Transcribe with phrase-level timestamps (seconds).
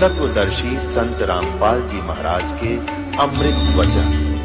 [0.00, 2.68] तत्वदर्शी संत रामपाल जी महाराज के
[3.18, 4.38] अमृत वचन।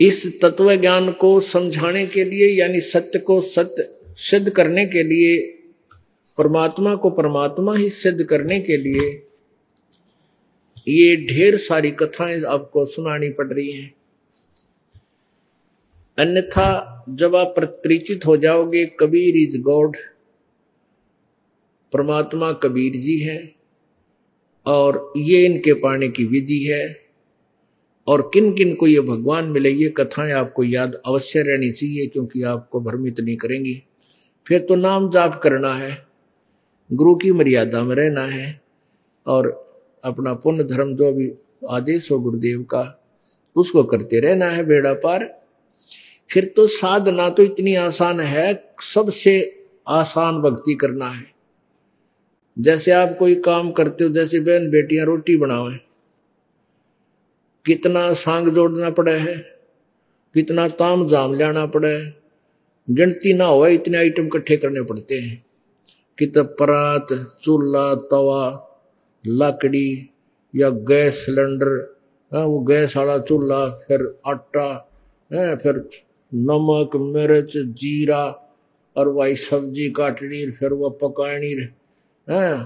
[0.00, 5.38] इस तत्व ज्ञान को समझाने के लिए, यानी सत्य को सत्य सिद्ध करने के लिए,
[6.38, 9.26] परमात्मा को परमात्मा ही सिद्ध करने के लिए,
[10.88, 13.94] ये ढेर सारी कथाएँ आपको सुनानी पड़ रही हैं।
[16.18, 19.96] अन्यथा जब आप परिचित हो जाओगे, कबीर इज़ गॉड,
[21.92, 23.59] परमात्मा कबीर जी है।
[24.66, 27.00] और ये इनके पाने की विधि है।
[28.06, 32.42] और किन किन को ये भगवान मिले, ये कथाएँ आपको याद अवश्य रहनी चाहिए, क्योंकि
[32.42, 33.82] आपको भ्रमित नहीं करेंगी।
[34.46, 36.06] फिर तो नाम जाप करना है,
[36.92, 38.60] गुरु की मर्यादा में रहना है,
[39.26, 39.70] और
[40.04, 41.32] अपना पुण्य धर्म जो भी
[41.68, 43.04] आदेश हो गुरुदेव का,
[43.56, 45.42] उसको करते रहना है बेड़ा पार।
[46.32, 51.39] फिर तो साधना तो इतनी आसान है, सबसे आसान भक्ति करना है।
[52.58, 55.78] जैसे आप कोई काम करते हो, जैसे बहन बेटियाँ रोटी बनावे।
[57.66, 59.36] कितना सांग जोड़ना पड़ा है,
[60.34, 62.16] कितना ताम जाम लाना पड़ा है।
[62.90, 65.44] गिनती ना हो इतने आइटम इकट्ठे करने पड़ते हैं।
[66.18, 67.06] कित परात,
[67.42, 68.66] चूल्हा, तवा,
[69.26, 70.10] लकड़ी
[70.56, 71.96] या गैस सिलेंडर,
[72.34, 74.90] है, वो गैस वाला चूल्हा, फिर आटा,
[75.32, 75.74] है, फिर
[76.34, 78.24] नमक, मिर्च, जीरा,
[78.96, 81.54] और वही सब्ज़ी काटनी, फिर वह पकानी
[82.30, 82.64] है?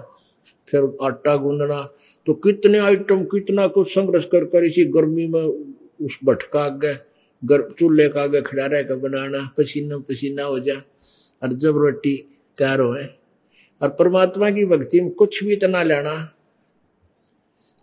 [0.69, 1.83] फिर आटा गूंदना।
[2.27, 5.43] तो कितने आइटम, कितना कुछ संघर्ष कर कर इसी गर्मी में
[6.05, 6.95] उस भटका आगे
[7.73, 10.75] चूल्हे का आगे खड़ा रह कर बनाना, पसीना पसीना हो जा,
[11.43, 12.17] और जब रोटी
[12.57, 12.95] तैयार हो
[13.81, 16.15] और परमात्मा की भक्ति में कुछ भी इतना लेना,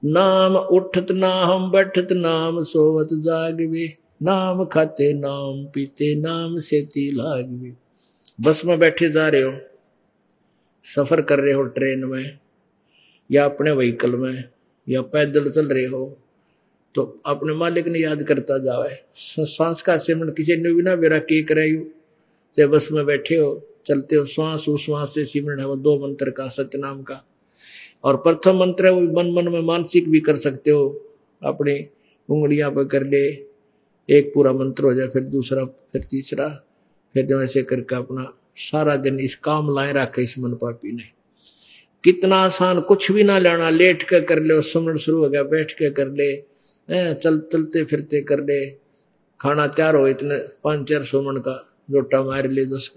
[0.04, 3.86] नाम उठत नाम, बैठत नाम, सोवत जागवे,
[4.24, 7.74] नाम खाते नाम, पीते नाम से लागवे।
[8.42, 9.52] बस में बैठे जा रहे हो
[10.86, 12.38] सफ़र कर रहे हो ट्रेन में,
[13.30, 14.44] या अपने व्हीकल में,
[14.88, 16.18] या पैदल चल रहे हो
[16.96, 21.20] तो अपने मालिक ने याद करता जावे सांस का सिमरण किसी ने भी ना मेरा
[21.20, 21.70] के करे
[22.58, 26.32] चाहे बस में बैठे हो, चलते हो श्वास उश्वास से सिमरण है वो दो मंत्र
[26.32, 27.24] का सत्यनाम का।
[28.04, 30.84] और प्रथम मंत्र है वो मन मन में मानसिक भी कर सकते हो।
[31.42, 31.80] अपनी
[32.30, 33.26] उंगलियाँ पर कर ले,
[34.10, 36.48] एक पूरा मंत्र हो जाए, फिर दूसरा, फिर तीसरा,
[37.16, 41.04] फिर जो ऐसे करके अपना सारा दिन इस काम लाए रखे, इस मन पापी ने।
[42.04, 45.72] कितना आसान कुछ भी ना लेना, लेट के कर ले सुमरण शुरू हो गया, बैठ
[45.72, 46.36] के कर ले
[47.14, 48.66] चल, चलते फिरते कर ले।
[49.40, 51.54] खाना तैयार हो, इतने पाँच चार सुमन का
[51.92, 52.90] लोटा मार ले दस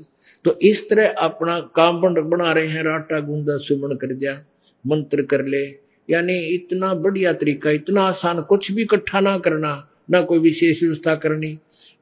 [0.44, 4.40] तो इस तरह अपना काम बना रहे हैं, राटा गूंदा सुमन कर दिया,
[4.84, 5.64] मंत्र कर ले।
[6.08, 9.72] यानी इतना बढ़िया तरीका, इतना आसान कुछ भी इकट्ठा ना करना
[10.10, 11.58] ना कोई विशेष व्यवस्था करनी।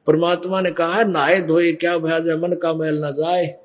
[0.07, 3.59] परमात्मा ने कहा है, नहाए धोए, क्या भया जाए मन का मैल ना जाए।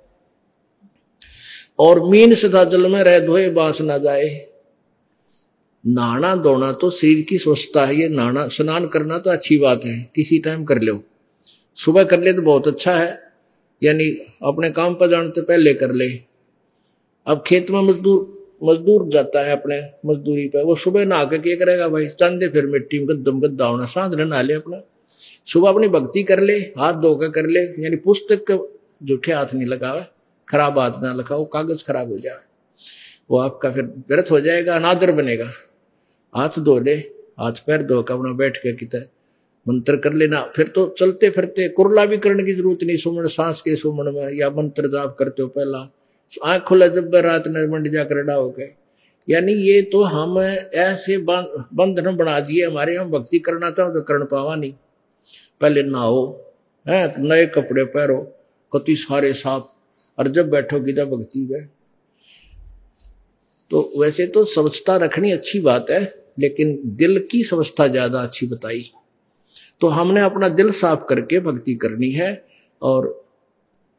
[1.78, 4.48] और मीन सदा जल में रह धोए, बाँस ना जाए।
[5.86, 10.10] नहाना धोना तो शरीर की स्वच्छता है, ये नहाना, स्नान करना तो अच्छी बात है,
[10.14, 11.02] किसी टाइम कर लो।
[11.74, 13.32] सुबह कर ले तो बहुत अच्छा है,
[13.82, 14.10] यानी
[14.42, 16.08] अपने काम पर जाने से पहले कर ले।
[17.26, 21.56] अब खेत में मजदूर मजदूर जाता है अपने मजदूरी पे। वो सुबह नहा के क्या
[21.56, 22.06] करेगा भाई?
[22.06, 24.80] चंदे फिर मिट्टी में गद्दम गद्दा होना साँझ नहा ले अपना।
[25.46, 28.68] सुबह अपनी भक्ति कर ले, हाथ धो कर कर ले, यानी पुस्तक
[29.02, 30.02] जूठे हाथ नहीं लगावे।
[30.48, 32.38] खराब हाथ ना लगाओ, कागज़ खराब हो जाए।
[33.30, 35.50] वो आपका फिर व्यर्थ हो जाएगा, अनादर बनेगा।
[36.34, 36.94] हाथ धो ले,
[37.38, 39.00] हाथ पैर धो कर अपना बैठ के कितना
[39.68, 43.60] मंत्र कर लेना। फिर तो चलते फिरते कुरला भी करने की ज़रूरत नहीं, सुमन सांस
[43.60, 45.92] के सुमन में या मंत्र जाप करते हो पहला।
[46.32, 48.70] आँख खुला जब रात में मंड जाकर डा हो गए
[49.28, 54.24] यानी ये तो हम ऐसे बंधन बना दिए, हमारे हम भक्ति करना चाहो तो कर
[54.24, 54.72] पावा नहीं।
[55.60, 56.26] पहले नहाओ,
[56.86, 58.16] है, नए कपड़े पहरो,
[58.72, 59.62] कति सारे साफ़,
[60.18, 61.66] और जब बैठोगी तो भक्ति में।
[63.70, 66.02] तो वैसे तो स्वच्छता रखनी अच्छी बात है,
[66.38, 68.90] लेकिन दिल की स्वच्छता ज़्यादा अच्छी बताई।
[69.80, 72.30] तो हमने अपना दिल साफ़ करके भक्ति करनी है,
[72.82, 73.27] और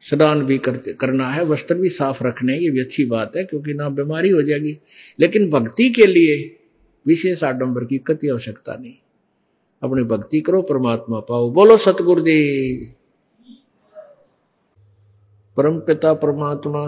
[0.00, 3.74] स्नान भी करते करना है, वस्त्र भी साफ़ रखने, ये भी अच्छी बात है, क्योंकि
[3.74, 4.78] ना बीमारी हो जाएगी।
[5.20, 6.56] लेकिन भक्ति के लिए
[7.06, 8.94] विशेष आडंबर की कति आवश्यकता नहीं।
[9.82, 12.94] अपनी भक्ति करो, परमात्मा पाओ। बोलो, सतगुरु सतगुरुदेव
[15.56, 16.86] परम पिता, परमात्मा,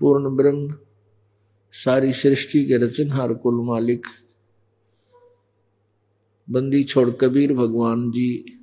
[0.00, 0.74] पूर्ण ब्रह्म,
[1.72, 4.06] सारी सृष्टि के रचनहार कुल मालिक।
[6.50, 8.61] बंदी छोड़ कबीर भगवान जी।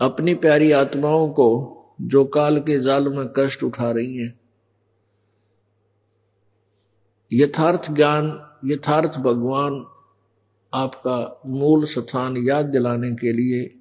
[0.00, 4.40] अपनी प्यारी आत्माओं को जो काल के जाल में कष्ट उठा रही हैं।
[7.32, 9.86] यथार्थ ज्ञान, यथार्थ भगवान
[10.74, 13.80] आपका मूल स्थान याद दिलाने के लिए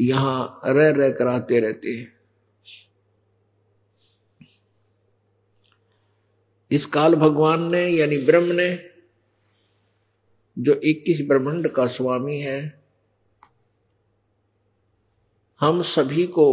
[0.00, 2.12] यहाँ रह रह कर आते रहते हैं।
[6.70, 8.90] इस काल भगवान ने, यानी ब्रह्म ने,
[10.58, 12.81] जो इक्कीस ब्रह्मांड का स्वामी है
[15.62, 16.44] हम सभी को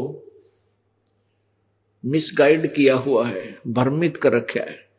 [2.06, 4.89] मिसगाइड किया हुआ है, भ्रमित कर रखा है।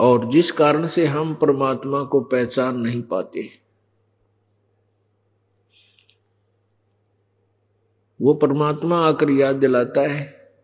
[0.00, 3.48] और जिस कारण से हम परमात्मा को पहचान नहीं पाते,
[8.20, 10.54] वो परमात्मा आकर याद दिलाता है,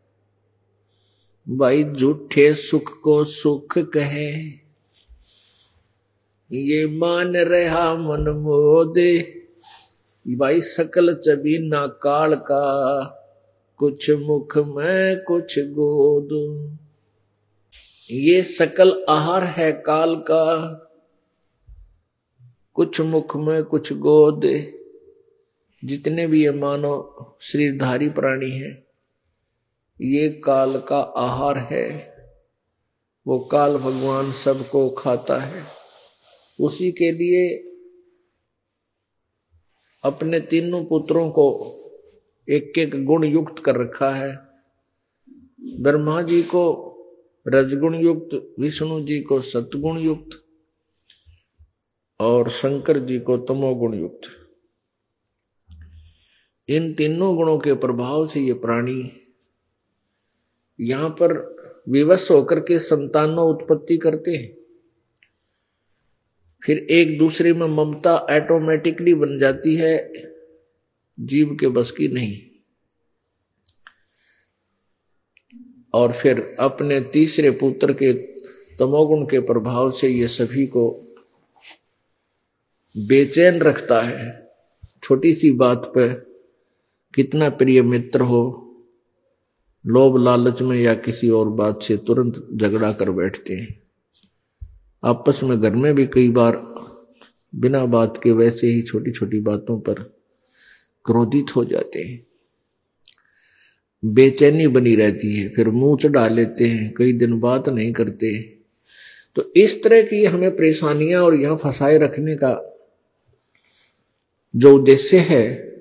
[1.49, 4.68] भाई, झूठे सुख को सुख कहे
[6.51, 9.35] ये मान रहा मन मोदे
[10.27, 12.65] भाई सकल चबी ना काल का,
[13.81, 16.29] कुछ मुख में कुछ गोद।
[18.11, 20.45] ये सकल आहार है काल का,
[22.75, 24.43] कुछ मुख में कुछ गोद।
[25.83, 26.93] जितने भी ये मानो
[27.41, 28.77] श्रीधारी प्राणी हैं,
[30.01, 31.89] ये काल का आहार है,
[33.27, 35.78] वो काल भगवान सबको खाता है।
[36.59, 37.65] उसी के लिए
[40.05, 41.75] अपने तीनों पुत्रों को
[42.49, 44.39] एक एक गुण युक्त कर रखा है।
[45.81, 46.85] ब्रह्मा जी को
[47.49, 50.45] रजगुण युक्त, विष्णु जी को सतगुण युक्त
[52.21, 54.21] और शंकर जी को तमोगुण युक्त।
[56.69, 59.13] इन तीनों गुणों के प्रभाव से ये प्राणी
[60.81, 61.57] यहाँ पर
[61.89, 64.58] विवश होकर के संतानों उत्पत्ति करते हैं।
[66.65, 70.13] फिर एक दूसरे में ममता ऑटोमेटिकली बन जाती है,
[71.21, 72.41] जीव के बस की नहीं।
[75.95, 78.13] और फिर अपने तीसरे पुत्र के
[78.77, 80.91] तमोगुण के प्रभाव से ये सभी को
[82.97, 84.49] बेचैन रखता है।
[85.03, 86.09] छोटी सी बात पर
[87.15, 88.41] कितना प्रिय मित्र हो,
[89.87, 93.88] लोभ लालच में या किसी और बात से तुरंत झगड़ा कर बैठते हैं।
[95.05, 96.75] आपस में घर में भी कई बार
[97.55, 99.95] बिना बात के वैसे ही छोटी छोटी बातों पर
[101.05, 102.27] क्रोधित हो जाते हैं।
[104.05, 108.39] बेचैनी बनी रहती है, फिर मुँह चढ़ा लेते हैं, कई दिन बात नहीं करते।
[109.37, 112.81] तो इस तरह की हमें परेशानियाँ और यहाँ फंसाए रखने का
[114.57, 115.75] जो उद्देश्य है,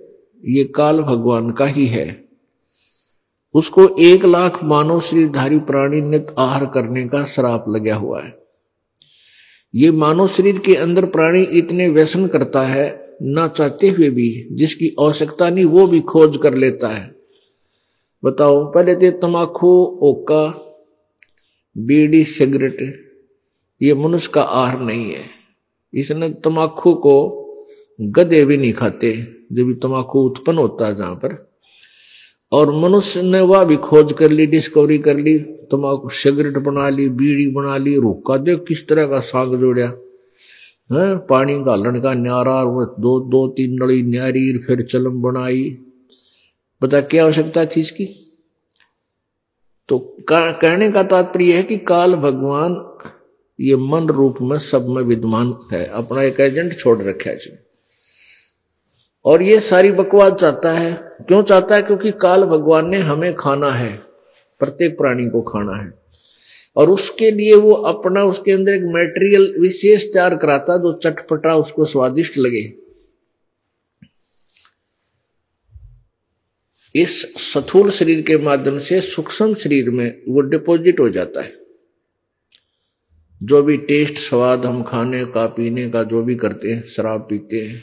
[0.46, 2.26] ये काल भगवान का ही है।
[3.56, 8.47] उसको एक लाख मानव शरीरधारी प्राणी नित आहार करने का श्राप लगा हुआ है।
[9.76, 14.96] ये मानव शरीर के अंदर प्राणी इतने व्यसन करता है, ना चाहते हुए भी, जिसकी
[15.00, 17.16] आवश्यकता नहीं, वो भी खोज कर लेता है।
[18.24, 20.48] बताओ, पहले तो तमाकू ओका,
[21.78, 23.04] बीड़ी, सिगरेट,
[23.82, 25.26] ये मनुष्य का आहार नहीं है।
[25.94, 27.44] इसने तमाकू को
[28.02, 29.14] गधे भी नहीं खाते,
[29.54, 31.47] जब तमाकू उत्पन्न होता है जहाँ पर
[32.52, 35.40] और मनुष्य ने वह भी खोज कर ली डिस्कवरी कर ली
[35.72, 39.88] तमाकू सिगरेट बना ली, बीड़ी बना ली, रोका। देख किस तरह का साग जोड़िया।
[40.92, 42.64] है, पानी गालन का न्यारा
[43.00, 45.78] दो दो, तीन नड़ी न्यारी, फिर चलम बनाई।
[46.84, 48.06] बता क्या आवश्यकता थी इसकी?
[49.90, 52.98] तो कहने का तात्पर्य है कि काल भगवान
[53.60, 57.67] ये मन रूप में सब में विद्यमान है। अपना एक एजेंट छोड़ रखा है
[59.28, 60.94] और ये सारी बकवास चाहता है।
[61.28, 61.82] क्यों चाहता है?
[61.82, 63.98] क्योंकि काल भगवान ने हमें खाना है।
[64.60, 65.94] प्रत्येक प्राणी को खाना है।
[66.76, 71.86] और उसके लिए वो अपना, उसके अंदर एक मेटेरियल विशेष तैयार कराता, जो चटपटा उसको
[71.86, 72.74] स्वादिष्ट लगे।
[76.96, 81.54] इस सथूल शरीर के माध्यम से सूक्ष्म शरीर में वो डिपॉजिट हो जाता है।
[83.44, 87.58] जो भी टेस्ट स्वाद हम खाने का, पीने का, जो भी करते हैं, शराब पीते
[87.58, 87.82] हैं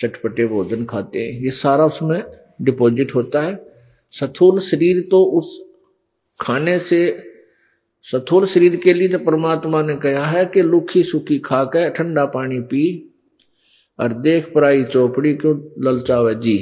[0.00, 2.22] चटपटे भोजन खाते हैं। ये सारा उसमें
[2.62, 3.58] डिपॉजिट होता है।
[4.12, 5.60] स्थूल शरीर तो उस
[6.40, 7.24] खाने से,
[8.06, 12.24] स्थूल शरीर के लिए तो परमात्मा ने कहा है कि लुखी सुखी खा के ठंडा
[12.24, 12.84] पानी पी
[13.98, 16.56] और देख पराई चौपड़ी क्यों ललचावे जी।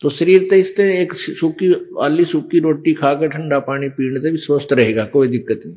[0.00, 4.30] तो शरीर तो इससे एक सूखी, आली सूखी रोटी खा खाकर ठंडा पानी पीने से
[4.30, 5.76] भी स्वस्थ रहेगा, कोई दिक्कत नहीं।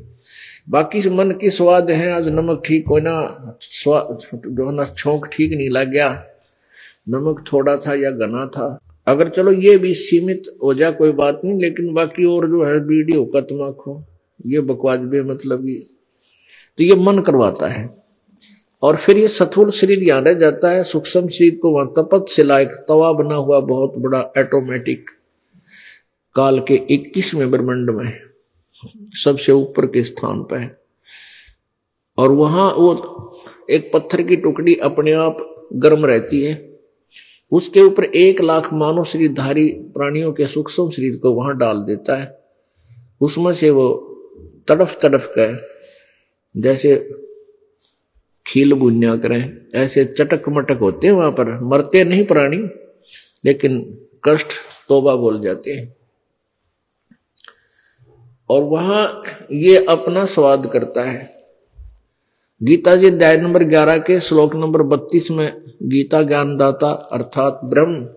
[0.69, 4.17] बाकी मन की स्वाद है, आज नमक ठीक हो ना स्वाद
[4.47, 6.09] जो ना छोंक ठीक नहीं लग गया।
[7.09, 11.41] नमक थोड़ा था या घना था। अगर चलो ये भी सीमित हो जाए, कोई बात
[11.45, 14.03] नहीं, लेकिन बाकी और जो है वीडियो का तमाकू
[14.45, 15.85] ये बकवास बे मतलब ये।
[16.77, 18.05] तो ये मन करवाता है।
[18.83, 22.43] और फिर ये सथुल शरीर यहाँ रह जाता है, सूक्ष्म शरीर को वहाँ तपत से
[22.43, 25.09] लायक तवा बना हुआ बहुत बड़ा ऑटोमेटिक
[26.35, 28.13] काल के इक्कीसवें ब्रह्मंड में
[29.13, 30.77] सबसे ऊपर के स्थान पर है।
[32.17, 32.93] और वहाँ वो
[33.69, 36.74] एक पत्थर की टुकड़ी अपने आप गर्म रहती है।
[37.51, 42.43] उसके ऊपर एक लाख मानव शरीरधारी प्राणियों के सूक्ष्म शरीर को वहाँ डाल देता है।
[43.21, 43.87] उसमें से वो
[44.67, 45.75] तड़फ तड़फ कर
[46.57, 46.95] जैसे
[48.47, 52.57] खील बुनिया करें, ऐसे चटक मटक होते हैं वहाँ पर। मरते नहीं प्राणी,
[53.45, 54.47] लेकिन कष्ट
[54.89, 55.95] तोबा बोल जाते हैं।
[58.49, 61.34] और वहाँ ये अपना स्वाद करता है।
[62.61, 68.07] गीता जी अध्याय नंबर 11 के श्लोक नंबर 32 में गीता ज्ञानदाता अर्थात ब्रह्म,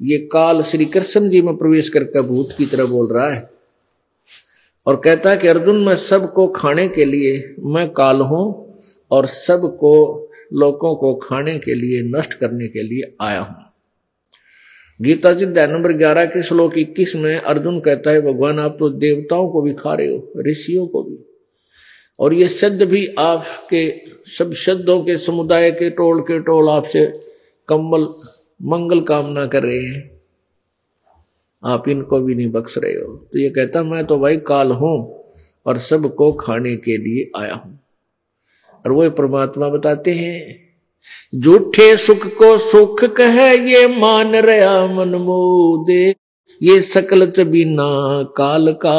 [0.00, 3.50] ये काल श्री कृष्ण जी में प्रवेश करके भूत की तरह बोल रहा है
[4.86, 8.44] और कहता है कि अर्जुन, मैं सबको खाने के लिए, मैं काल हूँ
[9.10, 9.94] और सबको
[10.52, 13.72] लोगों को खाने के लिए, नष्ट करने के लिए आया हूँ।
[15.00, 18.90] गीता जी अध्याय नंबर ग्यारह के श्लोक इक्कीस में अर्जुन कहता है, भगवान, आप तो
[18.90, 21.24] देवताओं को भी खा रहे हो, ऋषियों को भी।
[22.22, 23.86] और ये शब्द भी आपके
[24.30, 27.06] सब शब्दों के समुदाय के टोल के टोल आपसे
[27.68, 28.06] कम्बल
[28.60, 30.10] मंगल कामना कर रहे हैं।
[31.62, 34.96] आप इनको भी नहीं बख्श रहे हो। तो ये कहता मैं तो भाई काल हूँ
[35.66, 37.78] और सबको खाने के लिए आया हूँ।
[38.84, 40.56] और वो परमात्मा बताते हैं,
[41.34, 46.14] झूठे सुख को सुख कहे ये मान रहा मनमोदे
[46.60, 47.84] ये सकल बिना
[48.36, 48.98] काल का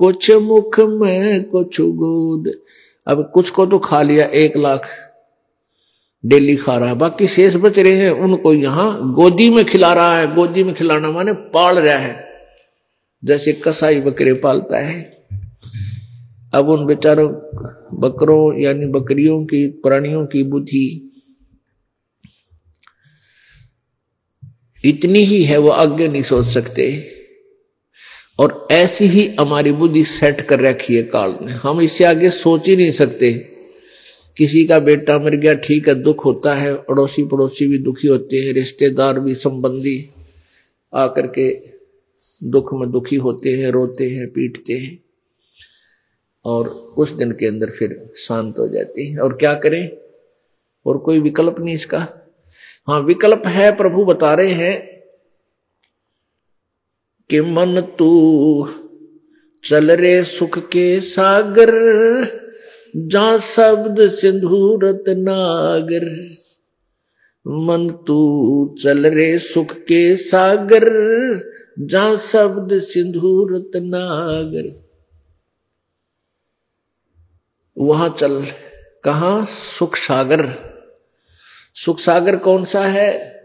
[0.00, 2.52] कुछ मुख में कुछ गोद
[3.06, 4.88] अब कुछ को तो खा लिया एक लाख।
[6.26, 10.18] डेली खा रहा है। बाकी शेष बच रहे हैं, उनको यहाँ गोदी में खिला रहा
[10.18, 12.26] है। गोदी में खिलाना माने पाल रहा है।
[13.24, 15.26] जैसे कसाई बकरे पालता है।
[16.54, 17.28] अब उन बेचारों,
[17.98, 21.06] बकरों यानी बकरियों की, प्राणियों की बुद्धि
[24.84, 27.06] इतनी ही है, वो आगे नहीं सोच सकते।
[28.40, 32.68] और ऐसी ही हमारी बुद्धि सेट कर रखी है काल ने। हम इससे आगे सोच
[32.68, 33.32] ही नहीं सकते।
[34.36, 38.36] किसी का बेटा मर गया, ठीक है, दुख होता है अड़ोसी पड़ोसी भी दुखी होते
[38.36, 40.10] हैं, रिश्तेदार भी, संबंधी
[40.94, 41.60] आकर के
[42.44, 44.98] दुख में दुखी होते हैं, रोते हैं, पीटते हैं
[46.44, 49.90] और कुछ दिन के अंदर फिर शांत हो जाती है। और क्या करें?
[50.86, 52.08] और कोई विकल्प नहीं इसका।
[52.86, 54.89] हाँ विकल्प है, प्रभु बता रहे हैं
[57.30, 58.68] कि मन तू
[59.64, 61.72] चल रे सुख के सागर
[62.96, 66.28] जा शब्द सिंधुरत नागर।
[67.48, 70.90] मन तू चल रे सुख के सागर
[71.78, 74.88] जा शब्द सिंधुरत नागर।
[77.78, 78.46] वहाँ चल,
[79.04, 79.44] कहा?
[79.44, 80.54] सुख सागर।
[81.74, 83.39] सुख सागर कौन सा है?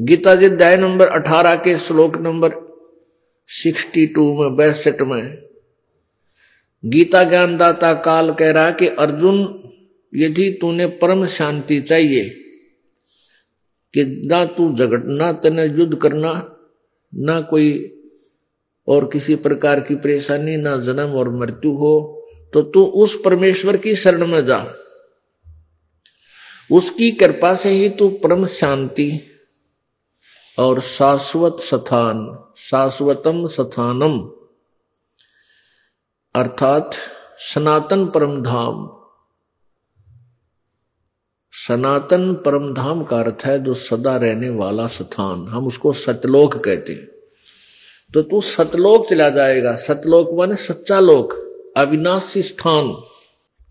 [0.00, 2.50] गीता जी अध्याय नंबर अठारह के श्लोक नंबर
[3.46, 5.42] सिक्सटी टू में बैसठ में
[6.84, 9.62] गीता ज्ञानदाता काल कह रहा कि, अर्जुन,
[10.14, 12.28] यदि तूने परम शांति चाहिए
[13.94, 16.56] कि ना तू झगड़ना तेने युद्ध करना,
[17.14, 17.98] ना कोई
[18.88, 23.94] और किसी प्रकार की परेशानी, ना जन्म और मृत्यु हो तो तू उस परमेश्वर की
[23.94, 24.74] शरण में जा।
[26.72, 29.30] उसकी कृपा से ही तू परम शांति
[30.58, 34.18] और शाश्वत स्थान, शाश्वतम स्थानम,
[36.34, 36.90] अर्थात
[37.38, 38.90] सनातन परम धाम
[41.52, 46.92] सनातन परम धाम का अर्थ है जो सदा रहने वाला स्थान। हम उसको सतलोक कहते
[46.92, 47.06] हैं।
[48.14, 51.32] तो तू सतलोक चला जाएगा। सतलोक माने सच्चा लोक,
[51.76, 53.02] अविनाशी स्थान।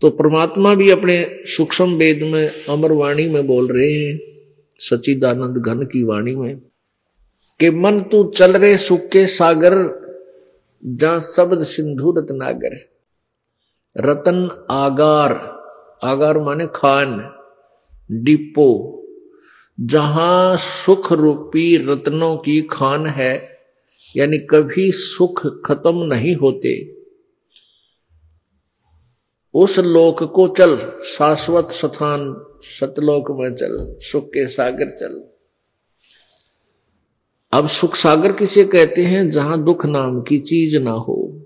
[0.00, 4.20] तो परमात्मा भी अपने सूक्ष्म वेद में, अमर वाणी में बोल रहे हैं
[4.78, 6.62] सचिदानंद घन की वाणी में।
[7.60, 10.04] कि मन तू चल रहे सुख के सागर
[10.84, 12.94] जहाँ शब्द सिंधु रत्नागर।
[13.98, 15.54] रतन आगार
[16.04, 17.34] आगार माने खान,
[18.12, 19.00] डिपो।
[19.80, 23.58] जहाँ सुख रूपी रत्नों की खान है,
[24.16, 26.96] यानी कभी सुख खत्म नहीं होते।
[29.54, 35.33] उस लोक को चल, शाश्वत स्थान, सतलोक में चल, सुख के सागर चल।
[37.54, 39.30] अब सुख सागर किसे कहते हैं?
[39.30, 41.40] जहाँ दुख नाम की चीज़ ना हो।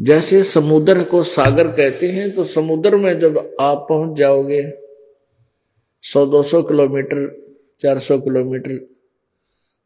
[0.00, 4.72] जैसे समुद्र को सागर कहते हैं तो समुद्र में जब आप पहुँच जाओगे,
[6.02, 7.48] सौ, दो सौ किलोमीटर
[7.80, 8.88] 400 किलोमीटर,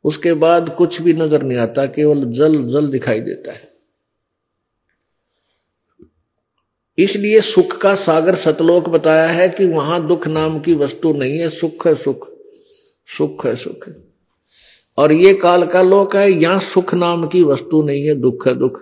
[0.04, 3.72] उसके बाद कुछ भी नज़र नहीं आता, केवल जल जल दिखाई देता है।
[6.98, 11.48] इसलिए सुख का सागर सतलोक बताया है कि वहाँ दुख नाम की वस्तु नहीं है,
[11.48, 12.28] सुख है सुख
[13.18, 14.11] सुख है सुख। है
[14.98, 18.54] और ये काल का लोक है, यहाँ सुख नाम की वस्तु नहीं है, दुख है
[18.54, 18.80] दुख।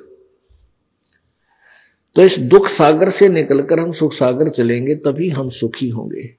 [2.17, 6.37] तो इस दुख सागर से निकलकर हम सुख सागर चलेंगे, तभी हम सुखी होंगे।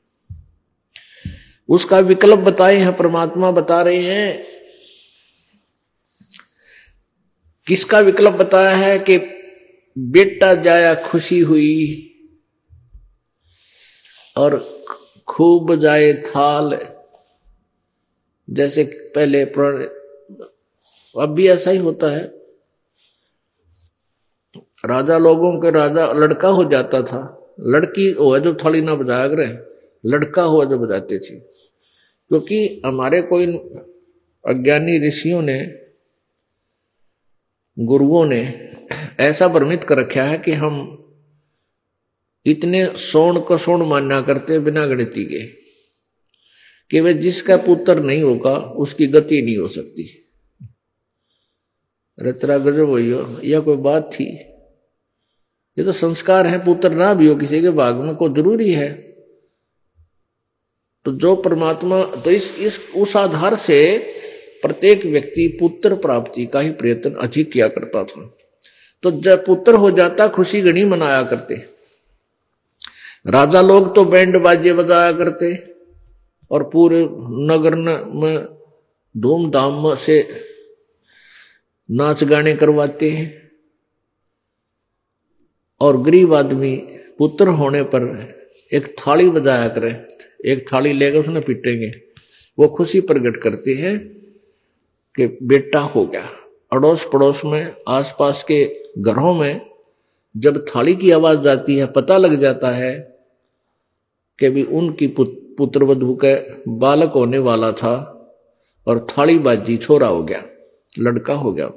[1.70, 4.44] उसका विकल्प बताए हैं, परमात्मा बता रहे हैं।
[7.68, 9.18] किसका विकल्प बताया है कि
[9.98, 12.08] बेटा जाया खुशी हुई
[14.38, 14.82] और
[15.28, 16.80] खूब जाए थाल
[18.52, 18.84] जैसे
[19.16, 19.42] पहले
[21.20, 22.28] अब भी ऐसा ही होता है।
[24.86, 29.54] राजा लोगों के राजा, लड़का हो जाता था। लड़की हो जो थोड़ी ना बजाया रहे,
[30.06, 31.40] लड़का हुआ जो बजाते थे।
[32.30, 33.58] क्योंकि हमारे कोई
[34.48, 35.86] अज्ञानी ऋषियों ने,
[37.80, 38.72] गुरुओं ने
[39.20, 40.98] ऐसा भ्रमित कर रखा है कि हम
[42.46, 45.61] इतने सोण को सोण मानना करते बिना गणिती के
[46.92, 50.28] कि वे जिसका पुत्र नहीं होगा, उसकी गति नहीं हो सकती।
[52.20, 53.00] रतरा गजब हो
[53.44, 54.38] यह कोई बात थी?
[55.78, 58.94] ये तो संस्कार है, पुत्र ना भी हो किसी के भाग में को ज़रूरी है।
[61.06, 63.98] तो जो परमात्मा तो इस इस, उस आधार से
[64.62, 68.38] प्रत्येक व्यक्ति पुत्र प्राप्ति का ही प्रयत्न अधिक किया करता था।
[69.04, 71.56] तो जब पुत्र हो जाता, खुशी गणी मनाया करते।
[73.28, 75.71] राजा लोग तो बैंड बाजे बजाया करते।
[76.52, 77.76] और पूरे नगर
[78.14, 78.46] में
[79.18, 80.28] धूमधाम से
[81.92, 83.52] नाच गाने करवाते हैं।
[85.82, 86.78] और गरीब आदमी
[87.18, 88.34] पुत्र होने पर
[88.74, 91.92] एक थाली बजाया करे, एक थाली लेकर उसने पीटेंगे।
[92.60, 93.98] वो खुशी प्रकट करती है
[95.16, 96.30] कि बेटा हो गया।
[96.74, 99.62] अड़ोस पड़ोस में, आसपास के घरों में
[100.38, 103.20] जब थाली की आवाज़ जाती है, पता लग जाता है
[104.40, 106.34] कि भी उनकी पुत्र वधु के
[106.72, 107.94] बालक होने वाला था
[108.88, 110.44] और थाली बाजी छोरा हो गया,
[111.00, 111.72] लड़का हो गया।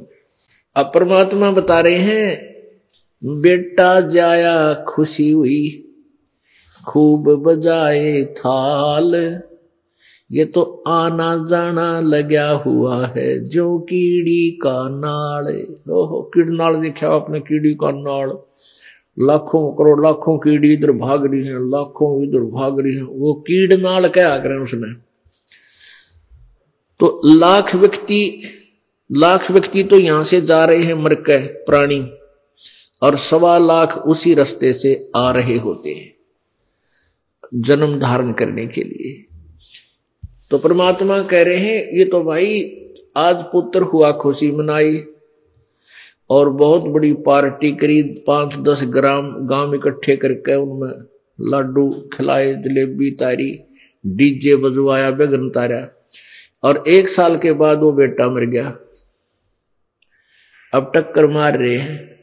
[0.76, 2.54] अब परमात्मा बता रहे हैं,
[3.22, 5.90] बेटा जाया खुशी हुई,
[6.88, 9.14] खूब बजाए थाल।
[10.30, 15.46] ये तो आना जाना लगा हुआ है, जो कीड़ी का नाल
[15.92, 18.36] ओहो, कीड़ नाल देखा आपने, कीड़ी का नाल
[19.16, 23.74] लाखों करोड़ लाखों कीड़ी इधर भाग रही है, लाखों इधर भाग रही है। वो कीड़
[23.74, 24.92] नाल क्या करें उसने।
[27.00, 28.20] तो लाख व्यक्ति
[29.10, 32.00] लाख व्यक्ति तो यहाँ से जा रहे हैं मर प्राणी,
[33.02, 36.12] और सवा लाख उसी रास्ते से आ रहे होते हैं,
[37.54, 39.12] जन्म धारण करने के लिए।
[40.50, 42.62] तो परमात्मा कह रहे हैं, ये तो भाई
[43.16, 44.96] आज पुत्र हुआ, खुशी मनाई
[46.30, 51.06] और बहुत बड़ी पार्टी करीब पाँच दस ग्राम, गाँव इकट्ठे करके उनमें
[51.40, 53.60] लाडू, खिलाए, जलेबी तारी,
[54.06, 55.88] डीजे बजवाया बेगन तारा।
[56.62, 58.78] और एक साल के बाद वो बेटा मर गया।
[60.74, 62.14] अब टक्कर मार रहे हैं।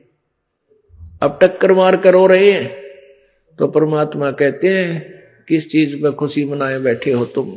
[1.22, 2.82] अब टक्कर मार कर रो रहे हैं।
[3.60, 7.54] तो परमात्मा कहते हैं, किस चीज़ में खुशी मनाए बैठे हो तुम?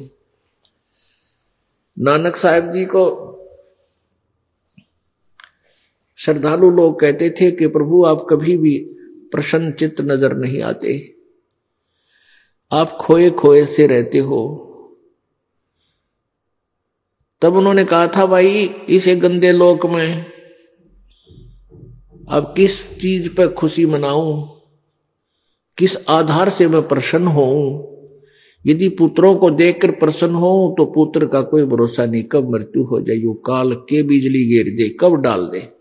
[1.98, 3.33] नानक साहब जी को
[6.16, 8.78] श्रद्धालु लोग कहते थे कि प्रभु, आप कभी भी
[9.32, 11.14] प्रसन्न चित्त नज़र नहीं आते।
[12.72, 14.60] आप खोए खोए से रहते हो।
[17.42, 20.24] तब उन्होंने कहा था, भाई, इसे गंदे लोक में
[22.28, 24.42] अब किस चीज़ पर खुशी मनाऊं?
[25.78, 27.90] किस आधार से मैं प्रसन्न हूँ
[28.66, 33.00] यदि पुत्रों को देखकर प्रसन्न हो तो पुत्र का कोई भरोसा नहीं। कब मृत्यु हो
[33.00, 33.16] जाए?
[33.26, 35.73] काल के बिजली गिर दे कब डाल दे?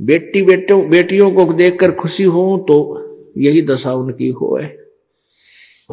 [0.00, 2.76] बेटी बेटों, बेटियों को देखकर खुशी हो तो
[3.38, 4.76] यही दशा उनकी हो है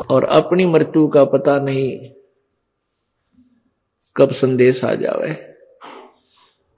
[0.09, 1.97] और अपनी मृत्यु का पता नहीं
[4.15, 5.31] कब संदेश आ जावे।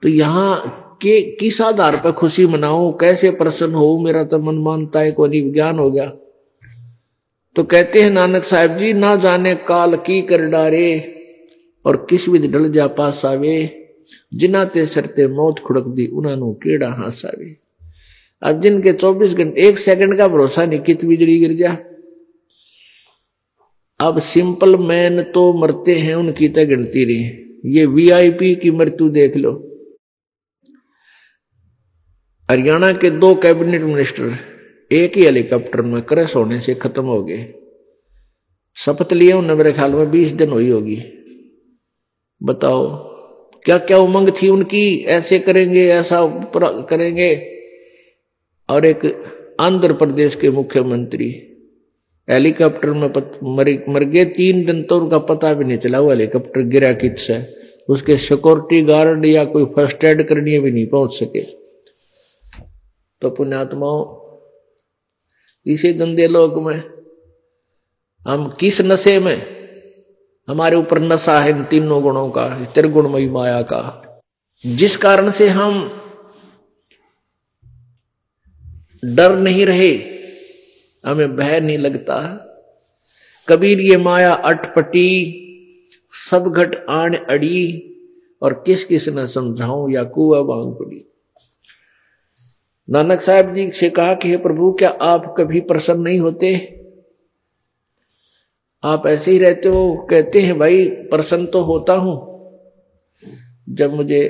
[0.02, 5.00] तो यहाँ के, किस आधार पर खुशी मनाऊं, कैसे प्रसन्न हो मेरा तो मन मानता
[5.00, 6.06] है कोई विज्ञान हो गया।
[7.56, 11.16] तो कहते हैं, नानक साहब जी, ना जाने काल की कर डारे
[11.84, 13.79] और किस विध डल जा पास आवे
[14.32, 16.50] जिना ते सरते मौत खुड़क दी उन्होंने
[17.28, 17.56] आवे
[18.42, 21.76] अब जिनके 24 घंटे एक सेकंड का भरोसा नहीं कित बिजली गिर जा
[24.00, 29.36] अब सिंपल मैन तो मरते हैं उनकी तो गिनती रही ये वीआईपी की मृत्यु देख
[29.36, 29.52] लो
[32.48, 34.36] हरियाणा के दो कैबिनेट मिनिस्टर
[34.90, 37.42] एक ही हेलीकॉप्टर में क्रैश होने से खत्म हो गए
[38.76, 41.02] शपथ लिए उन्होंने मेरे ख्याल में बीस दिन हुई होगी
[42.42, 43.09] बताओ
[43.64, 45.04] क्या क्या उमंग थी उनकी?
[45.08, 46.20] ऐसे करेंगे ऐसा
[46.90, 47.30] करेंगे।
[48.68, 49.00] और एक
[49.60, 51.30] आंध्र प्रदेश के मुख्यमंत्री
[52.28, 56.10] हेलीकॉप्टर में पत, मर, मर गए। तीन दिन तो उनका पता भी नहीं चला वो
[56.10, 57.38] हेलीकॉप्टर गिरा कित से
[57.88, 61.40] उसके सिक्योरिटी गार्ड या कोई फ़र्स्ट एड करनी भी नहीं पहुँच सके।
[63.22, 64.02] तो पुण्यात्माओं
[65.66, 66.82] इसी गंदे लोग में
[68.26, 69.59] हम किस नशे में
[70.48, 74.06] हमारे ऊपर नशा है इन तीनों गुणों का, त्रिगुणमयी माया का।
[74.66, 75.90] जिस कारण से हम
[79.04, 79.98] डर नहीं रहे,
[81.06, 82.46] हमें भय नहीं लगता।
[83.48, 85.36] कबीर ये माया अटपटी,
[86.12, 87.86] सब घट आण अड़ी,
[88.42, 91.04] और किस किस ने समझाऊं या कुआ बांग पड़ी।
[92.90, 96.79] नानक साहब जी से कहा कि, हे प्रभु, क्या आप कभी प्रसन्न नहीं होते?
[98.82, 102.14] आप ऐसे ही रहते हो, कहते हैं, भाई, प्रसन्न तो होता हूँ।
[103.68, 104.20] जब मुझे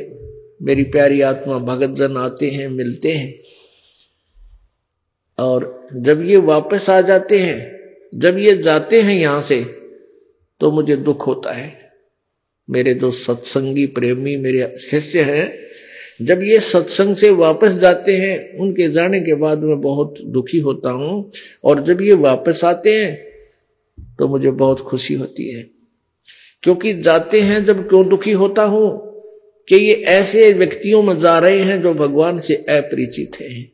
[0.63, 3.35] मेरी प्यारी आत्मा भगत जन आते हैं, मिलते हैं,
[5.39, 7.79] और जब ये वापस आ जाते हैं,
[8.15, 9.63] जब ये जाते हैं यहाँ से
[10.61, 11.73] तो मुझे दुख होता है।
[12.69, 15.53] मेरे जो सत्संगी प्रेमी, मेरे शिष्य हैं,
[16.23, 20.91] जब ये सत्संग से वापस जाते हैं, उनके जाने के बाद मैं बहुत दुखी होता
[20.91, 21.31] हूँ,
[21.65, 23.30] और जब ये वापस आते हैं
[24.21, 25.71] तो मुझे बहुत खुशी होती है।
[26.63, 29.13] क्योंकि जाते हैं जब क्यों दुखी होता हूँ
[29.69, 33.73] कि ये ऐसे व्यक्तियों में जा रहे हैं जो भगवान से अपरिचित हैं।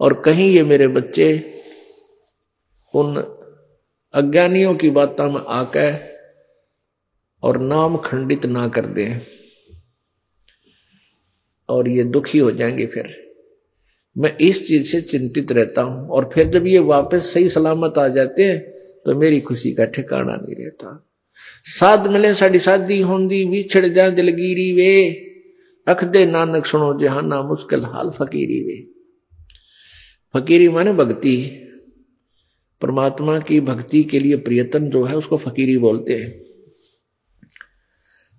[0.00, 1.54] और कहीं ये मेरे बच्चे
[2.94, 3.16] उन
[4.14, 6.18] अज्ञानियों की बातों में आकर
[7.42, 9.20] और नाम खंडित ना कर दें
[11.68, 13.34] और ये दुखी हो जाएँगे फिर।
[14.18, 18.08] मैं इस चीज़ से चिंतित रहता हूँ और फिर जब ये वापस सही सलामत आ
[18.08, 18.71] जाते हैं
[19.06, 20.98] तो मेरी खुशी का ठिकाना नहीं रहता
[21.66, 24.94] साध मिले साड़ी शादी होंगी बिछड़ जा दिलगीरी वे
[25.86, 28.78] रख दे नानक सुनो जहाना मुश्किल हाल फकीरी वे
[30.34, 31.36] फकीरी माने भक्ति
[32.82, 36.30] परमात्मा की भक्ति के लिए प्रियतन जो है उसको फकीरी बोलते हैं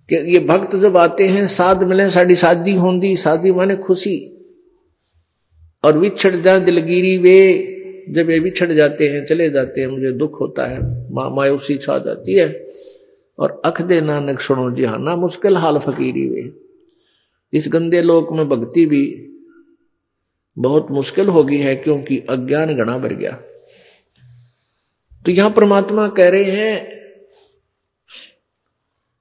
[0.08, 4.16] कि ये भक्त जब आते हैं साध मिले साड़ी शादी होंगी शादी माने खुशी
[5.84, 7.40] और विछड़ जा दिलगिरी वे
[8.10, 10.80] जब ये बिछड़ जाते हैं चले जाते हैं मुझे दुख होता है
[11.12, 12.66] मा, मायूसी छा जाती है।
[13.38, 16.52] और अख दे नानक सुनो जी हाँ ना मुश्किल हाल फकीरी वे।
[17.52, 19.30] इस गंदे लोक में भक्ति भी
[20.58, 23.32] बहुत मुश्किल हो गई है क्योंकि अज्ञान गणा बढ़ गया।
[25.26, 26.94] तो यहाँ परमात्मा कह रहे हैं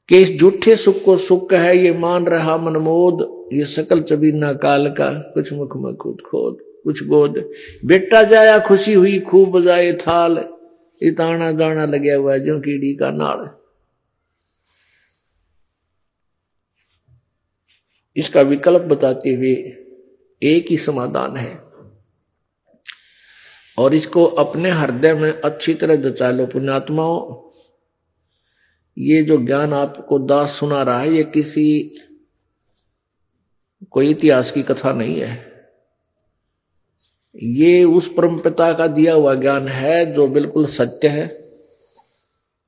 [0.10, 4.88] कि इस झूठे सुख को सुख है ये मान रहा मनमोद ये सकल चबीना काल
[4.88, 7.52] का कुछ मुख में खुद खोद। कुछ गोद।
[7.86, 10.50] बेटा जाया खुशी हुई, खूब बजाए थाल।
[11.04, 13.58] इताना गाना लगे हुआ जो कीड़ी का नाल।
[18.16, 19.54] इसका विकल्प बताते हुए
[20.44, 21.64] एक ही समाधान है।
[23.78, 27.50] और इसको अपने हृदय में अच्छी तरह जचा लो, पुण्यात्माओं।
[28.98, 31.96] ये जो ज्ञान आपको दास सुना रहा है, ये किसी
[33.92, 35.53] कोई इतिहास की कथा नहीं है।
[37.36, 41.50] ये उस परम पिता का दिया हुआ ज्ञान है जो बिल्कुल सत्य है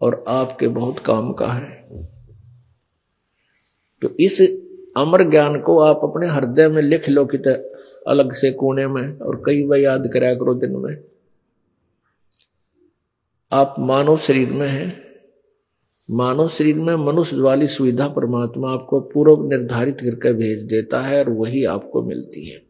[0.01, 1.84] और आपके बहुत काम का है।
[4.01, 4.41] तो इस
[4.97, 7.38] अमर ज्ञान को आप अपने हृदय में लिख लो कि
[8.08, 10.97] अलग से कोने में और कई बार याद कराया करो दिन में।
[13.51, 15.04] आप मानव शरीर में हैं।
[16.12, 21.30] मानव शरीर में मनुष्य वाली सुविधा परमात्मा आपको पूर्व निर्धारित करके भेज देता है और
[21.30, 22.64] वही आपको मिलती है।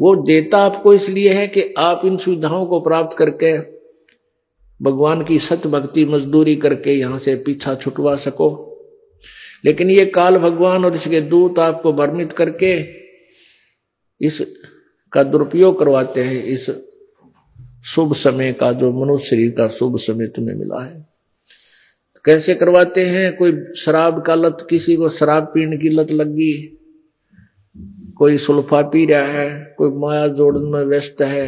[0.00, 3.58] वो देता आपको इसलिए है कि आप इन सुविधाओं को प्राप्त करके
[4.82, 8.68] भगवान की सत भक्ति मजदूरी करके यहाँ से पीछा छुटवा सको।
[9.64, 12.84] लेकिन ये काल भगवान और इसके दूत आपको भ्रमित करके
[14.20, 14.58] इस
[15.12, 16.70] का दुरुपयोग करवाते हैं। इस
[17.84, 21.06] शुभ समय का जो मनुष्य शरीर का शुभ समय तुम्हें मिला है।
[22.24, 23.36] कैसे करवाते हैं?
[23.36, 26.78] कोई शराब का लत, किसी को शराब पीने की लत लग गई
[28.22, 31.46] कोई सुल्फा पी रहा है, कोई माया जोड़न में व्यस्त है,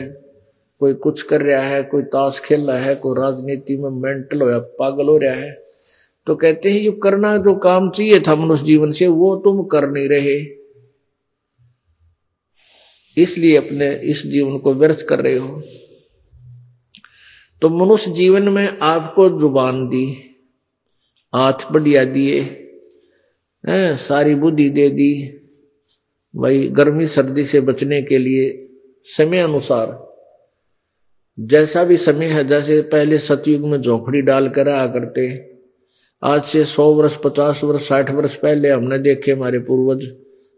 [0.81, 4.49] कोई कुछ कर रहा है, कोई ताश खेल रहा है, कोई राजनीति में मेंटल हो
[4.51, 5.53] या पागल हो रहा है
[6.27, 9.89] तो कहते हैं, ये करना जो काम चाहिए था मनुष्य जीवन से, वो तुम कर
[9.89, 10.37] नहीं रहे।
[13.17, 15.61] इसलिए अपने इस जीवन को व्यर्थ कर रहे हो।
[17.63, 20.07] तो मनुष्य जीवन में आपको ज़ुबान दी,
[21.33, 22.41] हाथ बढ़िया दिए
[23.99, 25.13] सारी बुद्धि दे दी
[26.37, 28.69] भाई, गर्मी सर्दी से बचने के लिए
[29.05, 30.15] समय अनुसार,
[31.41, 35.51] जैसा भी समय है, जैसे पहले सतयुग में झोपड़ी डालकर आया करते,
[36.23, 40.17] आज से सौ वर्ष, पचास वर्ष, साठ वर्ष पहले हमने देखे हमारे पूर्वज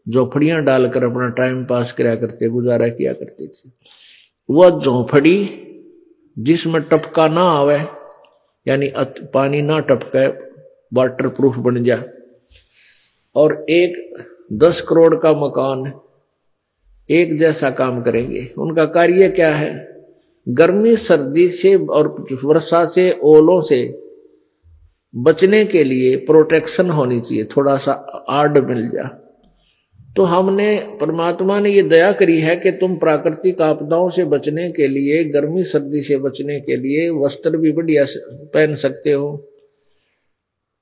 [0.08, 3.70] झोपड़ियाँ डालकर अपना टाइम पास कराया करते, गुजारा किया करते थे।
[4.50, 5.62] वह झोंपड़ी
[6.38, 7.78] जिसमें टपका ना आवे,
[8.68, 8.92] यानी
[9.34, 10.26] पानी ना टपके
[10.92, 12.04] वाटर प्रूफ बन जा।
[13.36, 14.16] और एक
[14.52, 15.92] दस करोड़ का मकान
[17.10, 20.02] एक जैसा काम करेंगे। उनका कार्य क्या है?
[20.48, 24.02] गर्मी, सर्दी से और वर्षा से, ओलों से
[25.16, 27.92] बचने के लिए प्रोटेक्शन होनी चाहिए। थोड़ा सा
[28.28, 29.22] आर्ड मिल जा।
[30.16, 34.88] तो हमने, परमात्मा ने ये दया करी है कि तुम प्राकृतिक आपदाओं से बचने के
[34.88, 39.48] लिए, गर्मी, सर्दी से बचने के लिए वस्त्र भी बढ़िया पहन सकते हो।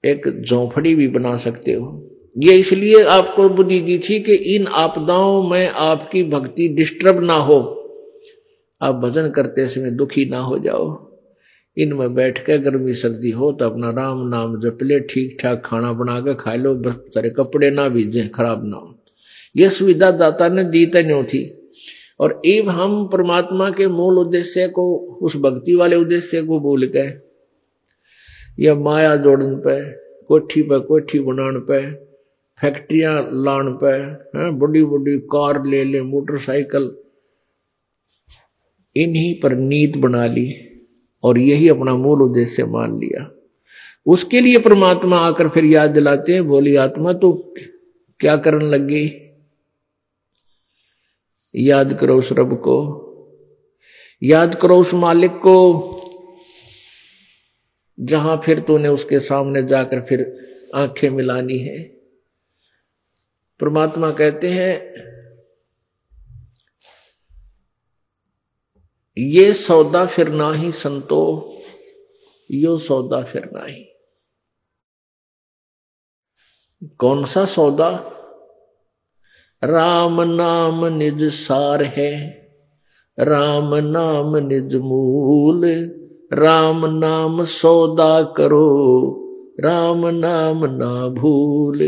[0.05, 5.43] एक झोंपड़ी भी बना सकते हो। ये इसलिए आपको बुद्धि दी थी कि इन आपदाओं
[5.49, 7.59] में आपकी भक्ति डिस्टर्ब ना हो।
[8.83, 10.87] आप भजन करते समय दुखी ना हो जाओ।
[11.77, 15.93] इनमें बैठ के गर्मी सर्दी हो तो अपना राम नाम जप ले ठीक ठाक खाना
[15.93, 18.95] बना के खा लो सारे कपड़े ना भीजे, खराब ना हो।
[19.57, 21.61] यह सुविधा दाता ने दी तो थी।
[22.21, 27.13] और एव हम परमात्मा के मूल उद्देश्य को, उस भक्ति वाले उद्देश्य को भूल गए।
[28.59, 29.93] यह माया जोड़न पे,
[30.25, 32.14] कोठी पे कोठी बनाने पे
[32.61, 36.97] फैक्ट्रियाँ लान पे बड़ी बड़ी कार ले ले मोटरसाइकिल
[38.97, 40.47] इन्हीं पर नीत बना ली
[41.25, 43.31] और यही अपना मूल उद्देश्य मान लिया
[44.07, 47.33] उसके लिए परमात्मा आकर फिर याद दिलाते हैं बोली आत्मा तो
[48.21, 49.05] क्या करने लगी
[51.57, 52.77] याद करो उस रब को
[54.23, 55.57] याद करो उस मालिक को
[58.01, 60.37] जहाँ फिर तूने उसके सामने जाकर फिर
[60.75, 61.94] आँखें मिलानी है
[63.61, 64.73] परमात्मा कहते हैं,
[69.19, 71.23] ये सौदा फिर ना ही संतो,
[72.51, 73.85] यो सौदा फिर ना ही
[76.99, 77.91] कौन सा सौदा?
[79.63, 82.13] राम नाम निज सार है,
[83.19, 85.65] राम नाम निज मूल।
[86.33, 88.69] राम नाम सौदा करो,
[89.61, 91.79] राम नाम ना भूल।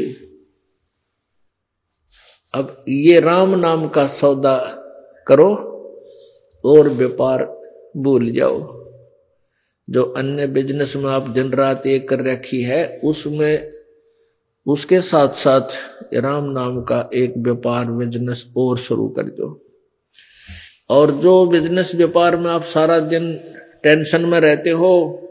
[2.57, 4.59] अब ये राम नाम का सौदा
[5.27, 5.55] करो
[6.65, 7.63] और व्यापार
[7.97, 8.87] भूल जाओ।
[9.91, 13.73] जो अन्य बिज़नेस में आप दिन रात एक कर रखी है, उसमें,
[14.67, 15.69] उसके साथ साथ
[16.15, 19.63] राम नाम का एक व्यापार बिज़नेस और शुरू कर दो।
[20.91, 23.35] और जो बिज़नेस व्यापार में आप सारा दिन
[23.83, 25.23] टेंशन में रहते हो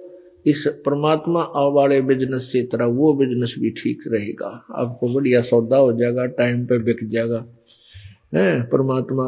[0.45, 5.91] इस परमात्मा वाले बिज़नेस से तरह वो बिज़नेस भी ठीक रहेगा। आपको बढ़िया सौदा हो
[5.93, 7.45] जाएगा टाइम पे बिक जाएगा।
[8.35, 8.61] है?
[8.63, 9.25] परमात्मा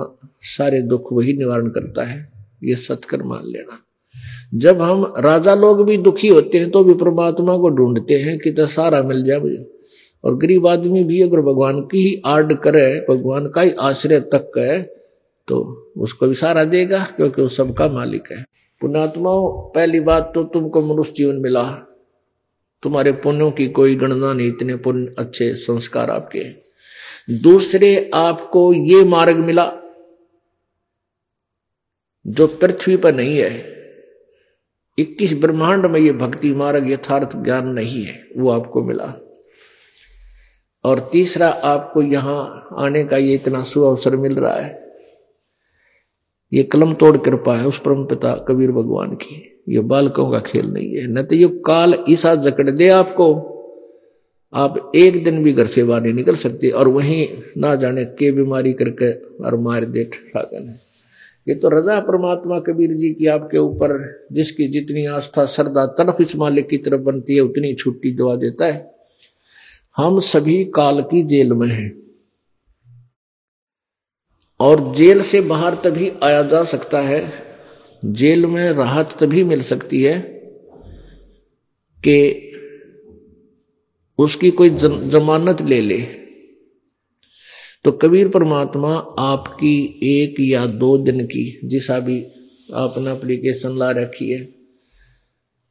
[0.48, 2.28] सारे दुख वही निवारण करता है,
[2.64, 3.80] ये सत्कर मान लेना।
[4.56, 8.52] जब हम राजा लोग भी दुखी होते हैं तो भी परमात्मा को ढूंढते हैं कि
[8.52, 9.66] तो सारा मिल जाए मुझे।
[10.24, 14.58] और गरीब आदमी भी अगर भगवान की ही आर्ड करे, भगवान का ही आश्रय तक
[14.58, 14.82] है
[15.48, 15.58] तो
[15.98, 18.44] उसको भी सारा देगा, क्योंकि वो सबका मालिक है।
[18.82, 21.64] पुणात्माओं पहली बात तो तुमको मनुष्य जीवन मिला।
[22.84, 26.44] तुम्हारे पुण्यों की कोई गणना नहीं, इतने पुण्य, अच्छे संस्कार आपके
[27.42, 29.72] दूसरे, आपको ये मार्ग मिला,
[32.28, 33.78] जो पृथ्वी पर नहीं है।
[34.98, 39.14] इक्कीस ब्रह्मांड में ये भक्ति मार्ग यथार्थ ज्ञान नहीं है, वो आपको मिला।
[40.84, 44.87] और तीसरा, आपको यहाँ आने का ये इतना सुअवसर मिल रहा है।
[46.54, 50.66] ये कलम तोड़ कृपा है उस परम पिता कबीर भगवान की। ये बालकों का खेल
[50.66, 53.54] नहीं है। न तो ये काल ईसा जकड़ दे आपको।
[54.54, 58.32] आप एक दिन भी घर से बाहर नहीं निकल सकते और वहीं ना जाने के
[58.32, 60.10] बीमारी करके और मार दे
[61.48, 66.36] ये तो रजा परमात्मा कबीर जी की आपके ऊपर, जिसकी जितनी आस्था, श्रद्धा तरफ़ इस
[66.36, 68.92] मालिक की तरफ़ बनती है, उतनी छुट्टी दवा देता है।
[69.98, 72.07] हम सभी काल की जेल में हैं।
[74.60, 77.22] और जेल से बाहर तभी आया जा सकता है,
[78.04, 80.20] जेल में राहत तभी मिल सकती है
[82.04, 82.44] कि
[84.20, 85.98] उसकी कोई जमानत ले ले।
[87.86, 92.20] तो कबीर परमात्मा आपकी एक या दो दिन की जिसा भी
[92.76, 94.48] आपने अप्लीकेशन ला रखी है,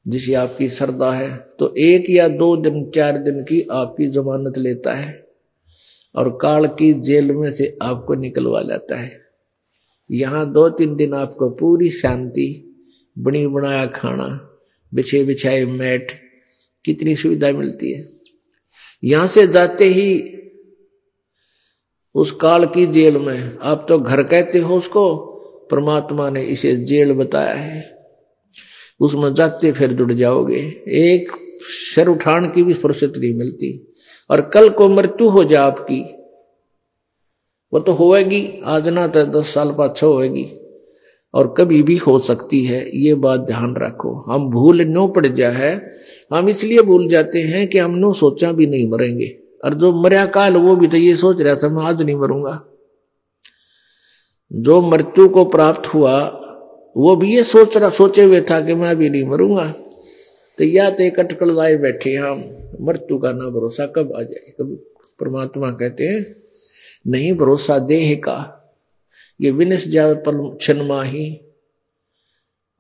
[0.07, 4.95] जिसे आपकी श्रद्धा है तो एक या दो दिन, चार दिन की आपकी जमानत लेता
[4.95, 5.26] है।
[6.17, 9.21] और काल की जेल में से आपको निकलवा लाता है।
[10.11, 12.77] यहाँ दो तीन दिन आपको पूरी शांति,
[13.19, 14.27] बनी बनाया खाना,
[14.95, 16.13] बिछे बिछाए मैट,
[16.85, 18.09] कितनी सुविधा मिलती है।
[19.05, 20.33] यहाँ से जाते ही
[22.15, 25.17] उस काल की जेल में आप तो घर कहते हो उसको,
[25.71, 27.97] परमात्मा ने इसे जेल बताया है।
[29.01, 31.33] उसमें जाते फिर जुड़ जाओगे। एक
[31.95, 33.96] सिर उठान की भी फुर्सत नहीं मिलती।
[34.31, 36.01] और कल को मृत्यु हो जाए आपकी।
[37.73, 40.53] वो तो होएगी, आज ना तो दस साल पाछा होएगी।
[41.35, 45.51] और कभी भी हो सकती है, ये बात ध्यान रखो। हम भूल नो पड़ जा
[45.51, 45.93] है
[46.33, 50.27] हम इसलिए भूल जाते हैं कि हम नो सोचा भी नहीं मरेंगे। और जो मरिया
[50.27, 52.63] काल वो भी तो ये सोच रहा था, मैं आज नहीं मरूँगा।
[54.53, 56.43] जो मृत्यु को प्राप्त हुआ,
[56.97, 59.75] वो भी ये सोच रहा, सोचे हुए था कि मैं अभी नहीं मरूँगा।
[60.59, 62.45] तो या तो एक अटकल लाए बैठे हम।
[62.81, 64.53] मृत्यु का ना भरोसा कब आ जाए?
[64.61, 64.75] कभी
[65.21, 66.25] परमात्मा कहते हैं,
[67.07, 68.39] नहीं, भरोसा देह का।
[69.41, 71.41] ये विनिस जावे क्षण माही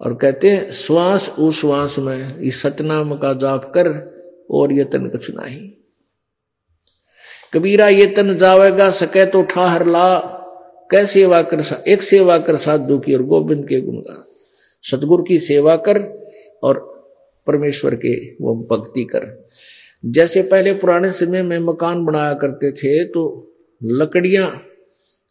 [0.01, 3.89] और कहते हैं, श्वास उश्वास में इस सतनाम का जाप कर
[4.51, 5.71] और ये तन कछ नहीं
[7.53, 10.07] कबीरा, ये तन जावेगा, सके तो ठाहर ला।
[10.91, 14.27] कै सेवा कर सा, एक सेवा कर साधु की और गोविंद के गुण का
[14.85, 15.99] सतगुरु की सेवा कर
[16.63, 16.96] और
[17.47, 19.27] परमेश्वर के वो भक्ति कर।
[20.05, 23.23] जैसे पहले पुराने समय में मकान बनाया करते थे तो
[23.81, 24.51] लकड़ियाँ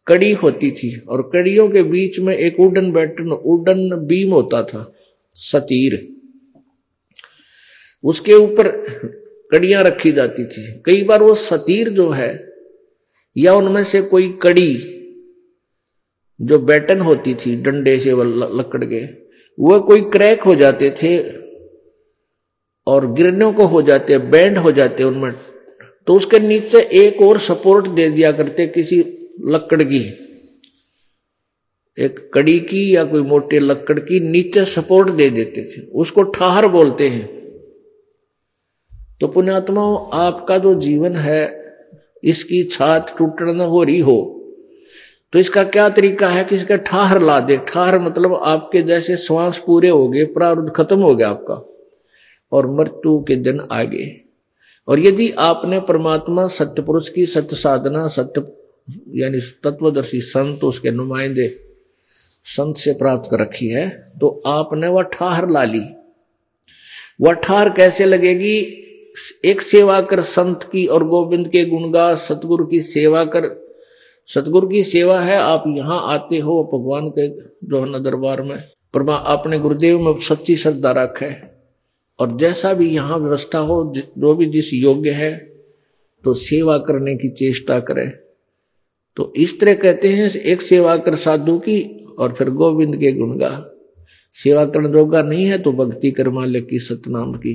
[0.06, 4.92] कड़ी होती थी और कड़ियों के बीच में एक उडन बैटन, उडन बीम होता था,
[5.38, 5.96] सतीर।
[8.04, 8.68] उसके ऊपर
[9.52, 12.30] कड़ियाँ रखी जाती थी। कई बार वो सतीर जो है,
[13.36, 14.76] या उनमें से कोई कड़ी
[16.40, 19.04] जो बैटन होती थी, डंडे से लकड़ के
[19.58, 21.16] वह कोई क्रैक हो जाते थे
[22.86, 25.32] और गिरने को हो जाते हैं, बैंड हो जाते हैं उनमें।
[26.06, 28.98] तो उसके नीचे एक और सपोर्ट दे दिया करते किसी
[29.44, 30.22] लकड़ की।
[31.98, 36.66] एक कड़ी की या कोई मोटे लकड़ की नीचे सपोर्ट दे देते थे। उसको ठाहर
[36.66, 37.36] बोलते हैं।
[39.20, 41.74] तो पुण्यात्मा, आपका जो जीवन है,
[42.24, 44.32] इसकी छात टूटना हो रही हो।
[45.32, 49.62] तो इसका क्या तरीका है कि इसका ठाहर ला दे। ठाहर मतलब आपके जैसे श्वास
[49.66, 51.75] पूरे हो गए प्रारूध खत्म हो गया आपका।
[52.52, 54.06] और मृत्यु के दिन आगे।
[54.88, 58.46] और यदि आपने परमात्मा सत्य पुरुष की सत्य साधना, सत्य,
[59.14, 61.48] यानी तत्वदर्शी संत, उसके नुमाइंदे
[62.46, 63.88] संत से प्राप्त कर रखी है
[64.20, 65.82] तो आपने वह ठाहर ला ली।
[67.20, 68.56] वह ठाहर कैसे लगेगी?
[69.44, 73.48] एक सेवा कर संत की और गोविंद के गुणगा सतगुरु की सेवा कर।
[74.28, 77.28] सतगुरु की सेवा है, आप यहाँ आते हो भगवान के
[77.68, 78.56] जो है दरबार में।
[78.94, 81.26] परमा अपने गुरुदेव में सच्ची श्रद्धा रखे
[82.18, 85.34] और जैसा भी यहाँ व्यवस्था हो, जो भी जिस योग्य है
[86.24, 88.06] तो सेवा करने की चेष्टा करे।
[89.16, 91.80] तो इस तरह कहते हैं, एक सेवा कर साधु की
[92.18, 93.72] और फिर गोविंद के गुण गुणगा
[94.36, 97.54] सेवा करने जोगा नहीं है तो भक्ति कर मालिक की सतनाम की।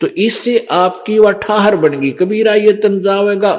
[0.00, 3.52] तो इससे आपकी वह ठाहर बन गई, कबीरा ये तन जावेगा।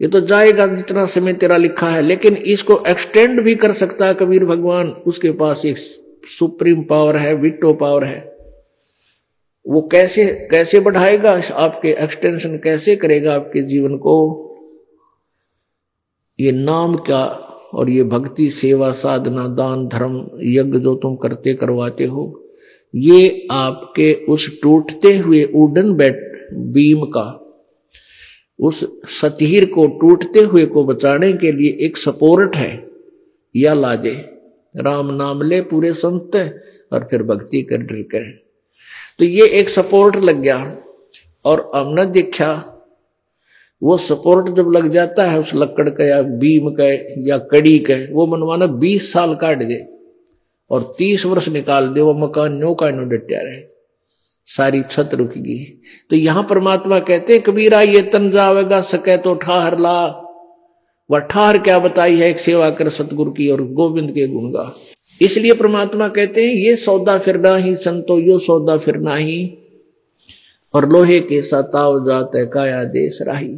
[0.00, 4.14] ये तो जाएगा जितना समय तेरा लिखा है, लेकिन इसको एक्सटेंड भी कर सकता है
[4.14, 5.76] कबीर भगवान। उसके पास एक
[6.28, 8.35] सुप्रीम पावर है विटो पावर है।
[9.66, 11.40] वो कैसे कैसे बढ़ाएगा?
[11.54, 14.42] आपके एक्सटेंशन कैसे करेगा आपके जीवन को?
[16.40, 17.24] ये नाम क्या
[17.74, 22.44] और ये भक्ति, सेवा, साधना, दान, धर्म, यज्ञ जो तुम करते करवाते हो,
[22.94, 27.26] ये आपके उस टूटते हुए उडन बैट बीम का,
[28.58, 28.84] उस
[29.20, 32.88] सतीर को टूटते हुए को बचाने के लिए एक सपोर्ट है,
[33.56, 34.14] या लाजे
[34.76, 36.36] राम नाम ले पूरे संत,
[36.92, 38.45] और फिर भक्ति कर कर।
[39.18, 40.76] तो ये एक सपोर्ट लग गया।
[41.44, 42.72] और हमने देखा
[43.82, 46.84] वो सपोर्ट जब लग जाता है, उस लकड़ का या बीम का
[47.28, 49.86] या कड़ी का, वो मनवाना बीस साल काट दे
[50.70, 53.62] और तीस वर्ष निकाल दे, वो मकान नो का नो डटा रहे।
[54.48, 55.64] सारी छत रुक गई।
[56.10, 60.06] तो यहाँ परमात्मा कहते हैं, कबीरा, ये तन जावेगा, सके तो ठाहर ला।
[61.10, 62.30] वह ठाहर क्या बताई है?
[62.30, 64.72] एक सेवा कर सतगुरु की और गोविंद के गुणगा
[65.22, 69.58] इसलिए परमात्मा कहते हैं, ये सौदा फिरना ही संतो, यो सौदा फिरना ही।
[70.74, 73.56] और लोहे के सताव जात काया देश राही।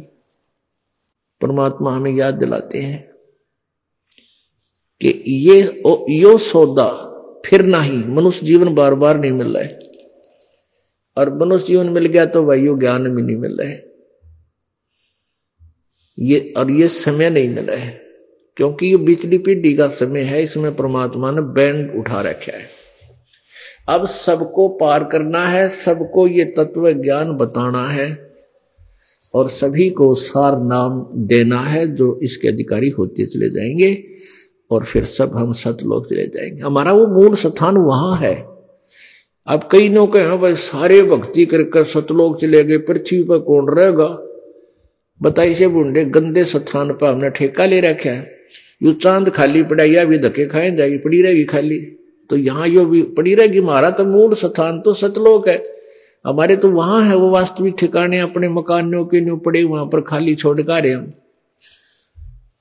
[1.41, 3.11] परमात्मा हमें याद दिलाते हैं
[5.01, 7.05] कि ये यो सौदा
[7.45, 9.79] फिरना ही, मनुष्य जीवन बार बार नहीं मिल रहा है।
[11.17, 13.93] और मनुष्य जीवन मिल गया तो वायु ज्ञान भी नहीं मिल रहा है।
[16.19, 18.08] ये, और ये समय नहीं मिला है।
[18.59, 22.63] क्योंकि ये बिचली पीढ़ी का समय है, इसमें परमात्मा ने बैंड उठा रखा है।
[23.89, 28.33] अब सबको पार करना है, सबको ये तत्व ज्ञान बताना है
[29.33, 34.03] और सभी को सार नाम देना है जो इसके अधिकारी होते चले जाएँगे
[34.71, 38.47] और फिर सब हम सतलोक चले जाएँगे। हमारा वो मूल स्थान वहाँ है।
[39.47, 43.69] अब कई लोग कहे हाँ भाई, सारे भक्ति करके सतलोक चले गए, पृथ्वी पर कौन
[43.69, 44.25] रहेगा?
[45.21, 48.38] बताइए बुंडे गंदे स्थान पर हमने ठेका ले रखा है।
[48.81, 51.79] यू चाँद खाली पड़ा या भी धक्के खाए जाएगी पड़ी रहेगी खाली।
[52.29, 55.63] तो यहाँ यो भी पड़ी रहेगी हमारा तो मूल स्थान तो सतलोक है।
[56.25, 60.35] हमारे तो वहाँ है, वो वास्तविक ठिकाने अपने मकानों के न्यू पड़े वहाँ पर खाली
[60.35, 61.05] छोड़ का रहे हम।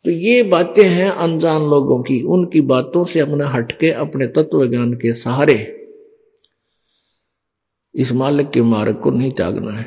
[0.05, 4.93] तो ये बातें हैं अनजान लोगों की, उनकी बातों से हमने हटके अपने तत्व ज्ञान
[4.95, 5.75] के सहारे
[7.95, 9.85] इस मालिक के मार्ग को नहीं त्यागना है।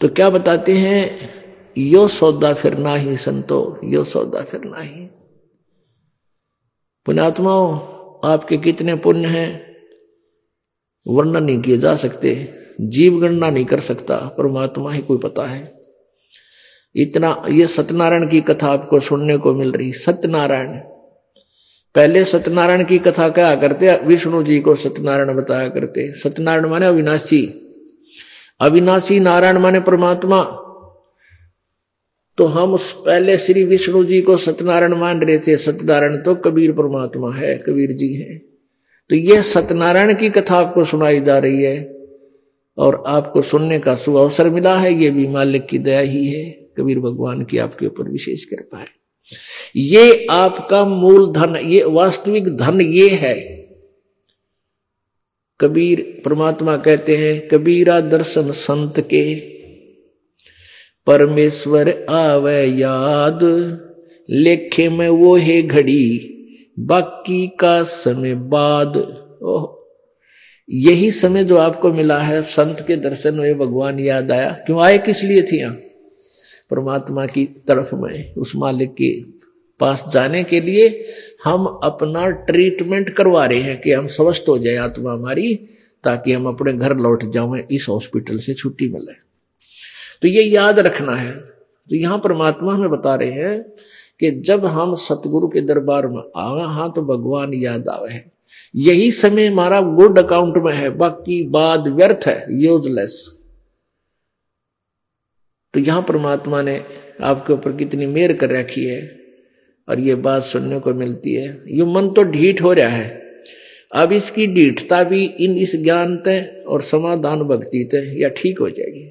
[0.00, 1.41] तो क्या बताते हैं
[1.78, 5.06] यो सौदा फिर ना ही संतो, यो सौदा फिर ना ही
[7.06, 7.78] पुण्यात्माओं,
[8.32, 9.76] आपके कितने पुण्य हैं?
[11.06, 15.84] वर्णन नहीं किए जा सकते, जीव गणना नहीं कर सकता, परमात्मा ही कोई पता है।
[16.96, 20.72] इतना, ये सत्यनारायण की कथा आपको सुनने को मिल रही, सत्यनारायण।
[21.94, 27.58] पहले सत्यनारायण की कथा क्या करते, विष्णु जी को सत्यनारायण बताया करते। सत्यनारायण माने अविनाशी।
[28.60, 30.61] अविनाशी नारायण माने परमात्मा।
[32.38, 36.72] तो हम उस पहले श्री विष्णु जी को सत्यनारायण मान रहे थे। सत्यनारायण तो कबीर
[36.72, 38.38] परमात्मा है, कबीर जी है।
[39.10, 42.06] तो यह सत्यनारायण की कथा आपको सुनाई जा रही है
[42.78, 46.50] और आपको सुनने का शुभ अवसर मिला है। ये भी मालिक की दया ही है,
[46.78, 48.86] कबीर भगवान की आपके ऊपर विशेष कृपा है।
[49.76, 53.62] ये आपका मूल धन, ये वास्तविक धन ये है।
[55.60, 59.51] कबीर परमात्मा कहते हैं, कबीरा दर्शन संत के।
[61.06, 63.40] परमेश्वर आवे याद।
[64.30, 66.28] लेखे में वो है घड़ी,
[66.78, 68.96] बाकी का समय बाद।
[69.42, 69.78] ओह,
[70.70, 74.82] यही समय जो आपको मिला है, संत के दर्शन में भगवान याद आया। क्यों?
[74.82, 75.74] आए किस लिए थी यहाँ?
[76.70, 79.20] परमात्मा की तरफ़ में, उस मालिक के
[79.80, 81.04] पास जाने के लिए
[81.44, 85.54] हम अपना ट्रीटमेंट करवा रहे हैं कि हम स्वस्थ हो जाए आत्मा हमारी,
[86.04, 89.31] ताकि हम अपने घर लौट जाए इस हॉस्पिटल से छुट्टी मिले।
[90.22, 91.32] तो ये याद रखना है।
[91.90, 93.60] तो यहाँ परमात्मा हमें बता रहे हैं
[94.20, 98.30] कि जब हम सतगुरु के दरबार में आवे हाँ तो भगवान याद आवे है।
[98.76, 103.16] यही समय हमारा गुड अकाउंट में है। बाकी बाद व्यर्थ है यूजलेस
[105.74, 106.80] तो यहाँ परमात्मा ने
[107.22, 109.00] आपके ऊपर कितनी मेहर कर रखी है
[109.88, 113.20] और ये बात सुनने को मिलती है। ये मन तो ढीठ हो रहा है।
[113.92, 118.68] अब इसकी ढीठता भी इन इस ज्ञान ते और समाधान भक्ति तय या ठीक हो
[118.70, 119.04] जाएगी।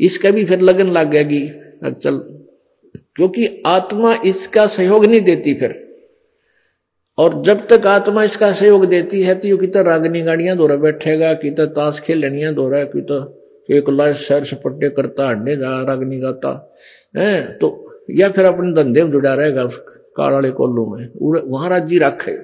[0.00, 1.46] इसका भी फिर लगन लग जाएगी।
[1.94, 2.18] चल,
[3.16, 5.74] क्योंकि आत्मा इसका सहयोग नहीं देती फिर।
[7.18, 11.32] और जब तक आत्मा इसका सहयोग देती है तो ये कितना रागनी गाड़ियाँ दो बैठेगा,
[11.34, 13.26] कितना ताश खेलनियाँ दो रहा कितना
[13.68, 16.74] एक लाश सैर सपट्टे करता हड्ने जा, रागनी गाता।
[17.16, 17.68] है तो
[18.10, 19.64] या फिर अपने धंधे में जुड़ा रहेगा
[20.16, 22.36] कार वाले कोल्लू में। वहाँ रखे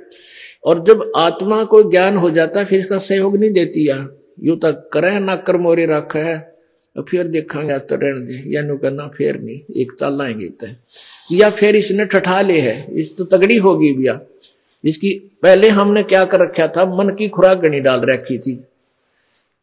[0.65, 4.09] और जब आत्मा को ज्ञान हो जाता है, फिर इसका सहयोग नहीं देती यार
[4.41, 6.37] यू तक करे ना कर मोरे रख है।
[6.99, 10.67] देखा तो रहने दे, या नु करना फिर नहीं, एक ताल लाएँगे तो
[11.31, 14.21] या फिर इसने ठठा ले है, इस तो तगड़ी होगी भैया
[14.85, 15.11] इसकी
[15.43, 18.59] पहले हमने क्या कर रखा था, मन की खुराक गणी डाल रखी थी,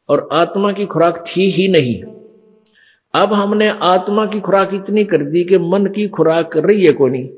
[0.09, 2.01] और आत्मा की खुराक थी ही नहीं।
[3.13, 6.93] अब हमने आत्मा की खुराक इतनी कर दी कि मन की खुराक कर रही है
[6.93, 7.29] को नहीं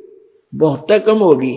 [0.54, 1.56] बहुत कम होगी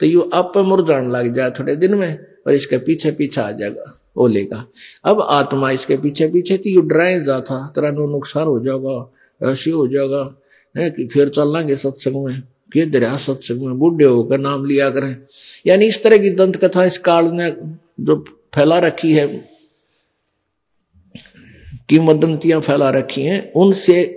[0.00, 3.97] तो यू आप मुरझाने लग जाए थोड़े दिन में, और इसके पीछे पीछे आ जाएगा।
[4.18, 4.64] वो लेगा।
[5.04, 6.82] अब आत्मा इसके पीछे पीछे थी, यू
[7.24, 9.12] जा था। तेरा नो नुकसान हो जाएगा,
[9.52, 10.40] ऐसी हो जाएगा,
[10.76, 12.42] है कि फिर चलेंगे सत्संग में।
[12.72, 15.16] के दरिया सत्संग में, बूढ़े होकर नाम लिया करें।
[15.66, 17.50] यानी इस तरह की दंत कथा इस काल ने
[18.00, 19.48] जो फैला रखी है
[21.88, 24.14] किंवदंतियाँ फैला रखी हैं, उनसे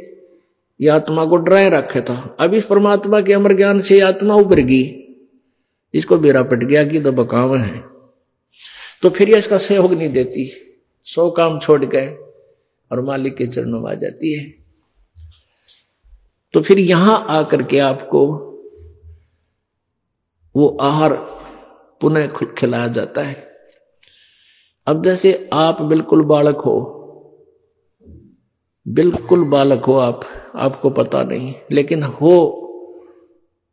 [0.82, 4.60] ये आत्मा को डराए रखे था। अब इस परमात्मा के अमर ज्ञान से आत्मा उभर
[4.60, 5.16] गई।
[5.94, 7.91] इसको बेरा पट गया कि तो बकाव है।
[9.04, 10.52] तो फिर यह इसका सहयोग नहीं देती।
[11.08, 12.08] सौ काम छोड़ गए
[12.92, 14.54] और मालिक के चरणों में आ जाती है।
[16.54, 18.28] तो फिर यहाँ आकर के आपको
[20.56, 21.14] वो आहार
[22.02, 22.28] पुनः
[22.58, 23.36] खिलाया जाता है।
[24.88, 26.98] अब जैसे आप बिल्कुल बालक हो,
[28.88, 30.22] बिल्कुल बालक हो आप,
[30.56, 32.58] आपको पता नहीं, लेकिन हो,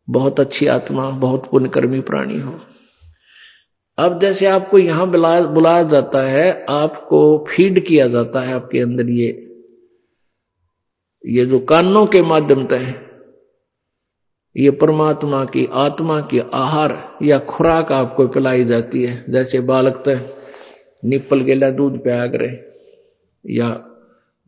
[0.09, 2.59] बहुत अच्छी आत्मा, बहुत पुण्यकर्मी प्राणी हो।
[3.99, 9.09] अब जैसे आपको यहाँ बुलाया बुलाया जाता है, आपको फ़ीड किया जाता है आपके अंदर
[9.11, 9.29] ये
[11.25, 12.95] ये जो कानों के माध्यम से है,
[14.57, 20.21] ये परमात्मा की आत्मा की आहार या खुराक आपको पिलाई जाती है। जैसे बालक तय
[21.03, 22.49] निपल लिए दूध पिया करे
[23.45, 23.69] या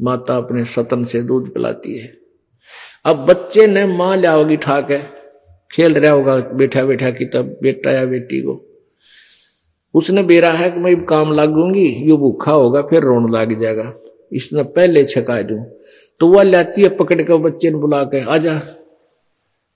[0.00, 2.12] माता अपने सतन से दूध पिलाती है।
[3.04, 5.02] अब बच्चे ने माँ लिया होगी ठाक है,
[5.70, 8.60] खेल रहा होगा बैठा बैठा की तब बेटा या बेटी को।
[9.94, 13.92] उसने बेरा है कि मैं काम लागूँगी, यू भूखा होगा, फिर रोन लग जाएगा।
[14.32, 15.56] इसने पहले छका दू
[16.20, 18.54] तो वह लाती है पकड़ कर बच्चे ने बुला के, आजा,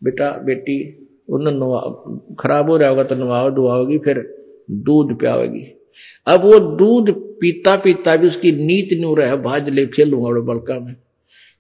[0.03, 0.77] बेटा, बेटी,
[1.29, 1.81] उन्हें नवा,
[2.41, 4.19] खराब हो रहा होगा तो नवाओ दुआओगी फिर
[4.71, 5.65] दूध पियाओगी।
[6.27, 7.11] अब वो दूध
[7.41, 10.95] पीता पीता भी उसकी नीत नू रहा भाज ले खेलूँगा और बड़का में।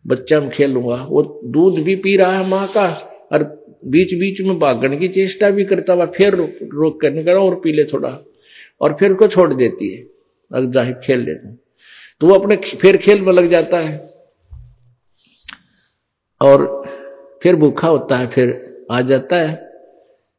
[0.04, 2.86] बच्चा में खेलूँगा वो दूध भी पी रहा है माँ का,
[3.32, 3.42] और
[3.86, 7.72] बीच बीच में भागने की चेष्टा भी करता हुआ फिर रोक करने का और पी
[7.72, 8.08] ले थोड़ा।
[8.80, 10.02] और फिर को छोड़ देती है।
[10.50, 11.52] अगर ज़ाहिर खेल लेते
[12.20, 13.96] तो वो अपने फिर खेल में लग जाता है।
[16.40, 16.82] और
[17.42, 19.62] फिर भूखा होता है, फिर आ जाता है,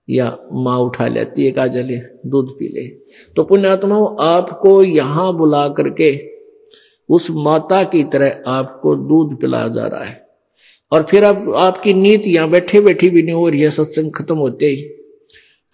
[0.07, 2.87] या माँ उठा लेती है का जले दूध पी ले।
[3.35, 6.11] तो पुण्यात्मा आपको यहाँ बुला करके
[7.09, 10.23] उस माता की तरह आपको दूध पिलाया जा रहा है।
[10.91, 14.37] और फिर अब आपकी नीति यहाँ बैठे बैठी भी नहीं हो रही है, सत्संग खत्म
[14.37, 14.83] होते ही।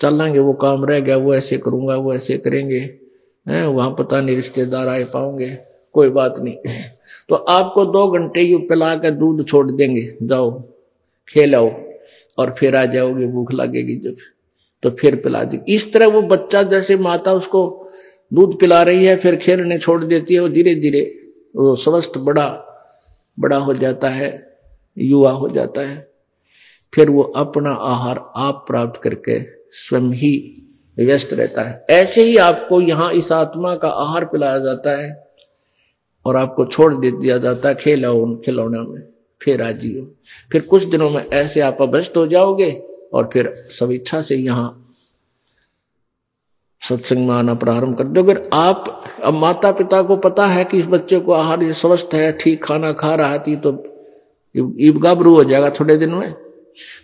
[0.02, 2.80] चलेंगे वो काम रह गया, वो ऐसे करूँगा, वो ऐसे करेंगे।
[3.47, 5.58] हैं, वहाँ पता नहीं रिश्तेदार आए पाओगे।
[5.93, 6.56] कोई बात नहीं।
[7.30, 10.64] तो आपको दो घंटे यू पिला कर दूध छोड़ देंगे। जाओ,
[11.28, 11.72] खेलाओ
[12.38, 14.16] और फिर आ जाओगे, भूख लगेगी जब।
[14.84, 17.91] तो फिर पिला देगी इस तरह वो बच्चा जैसे माता उसको
[18.34, 21.22] दूध पिला रही है, फिर खेलने छोड़ देती है, वो धीरे धीरे
[21.56, 22.47] वो स्वस्थ बड़ा
[23.39, 24.58] बड़ा हो जाता है,
[24.97, 26.12] युवा हो जाता है।
[26.93, 30.34] फिर वो अपना आहार आप प्राप्त करके स्वयं ही
[30.97, 35.11] व्यस्त रहता है। ऐसे ही आपको यहाँ इस आत्मा का आहार पिलाया जाता है
[36.26, 39.01] और आपको छोड़ दे दिया जाता है खेलाओ उन खिलौनों में,
[39.41, 40.05] फिर आ जियो
[40.51, 42.72] फिर कुछ दिनों में ऐसे आप अभ्यस्त हो जाओगे
[43.13, 44.78] और फिर सब इच्छा से यहाँ
[46.82, 50.80] सत्संग में आना प्रारंभ कर दो अगर आप, अब माता पिता को पता है कि
[50.80, 53.72] इस बच्चे को आहार ये स्वस्थ है, ठीक खाना खा रहा थी तो
[54.55, 56.34] ईब गाबरू हो जाएगा थोड़े दिन में।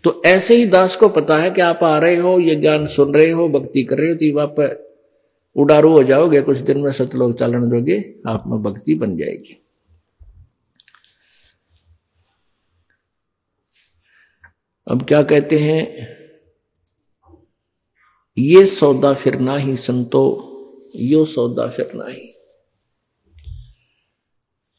[0.03, 3.13] तो ऐसे ही दास को पता है कि आप आ रहे हो, ये ज्ञान सुन
[3.13, 4.83] रहे हो, भक्ति कर रहे हो तो आप
[5.55, 7.97] उडारू हो जाओगे, कुछ दिन में सतलोक चालन दोगे,
[8.27, 9.61] आप में भक्ति बन जाएगी।
[14.87, 16.07] अब क्या कहते हैं,
[18.37, 20.23] ये सौदा फिरना ही संतो,
[20.95, 22.33] यो सौदा फिरना ही।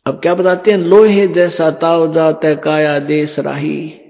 [0.07, 4.01] अब क्या बताते हैं, लोहे जैसा ताव जाते काया देश राही।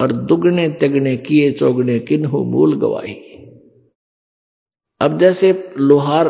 [0.00, 3.14] और दुगने तिगने किए चौगने किन्हू मूल गवाही।
[5.00, 6.28] अब जैसे लोहार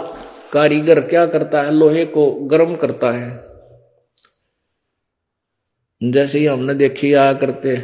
[0.53, 1.73] कारीगर क्या करता है?
[1.73, 3.45] लोहे को गर्म करता है।
[6.01, 7.77] जैसे ही हमने देखी, आया करते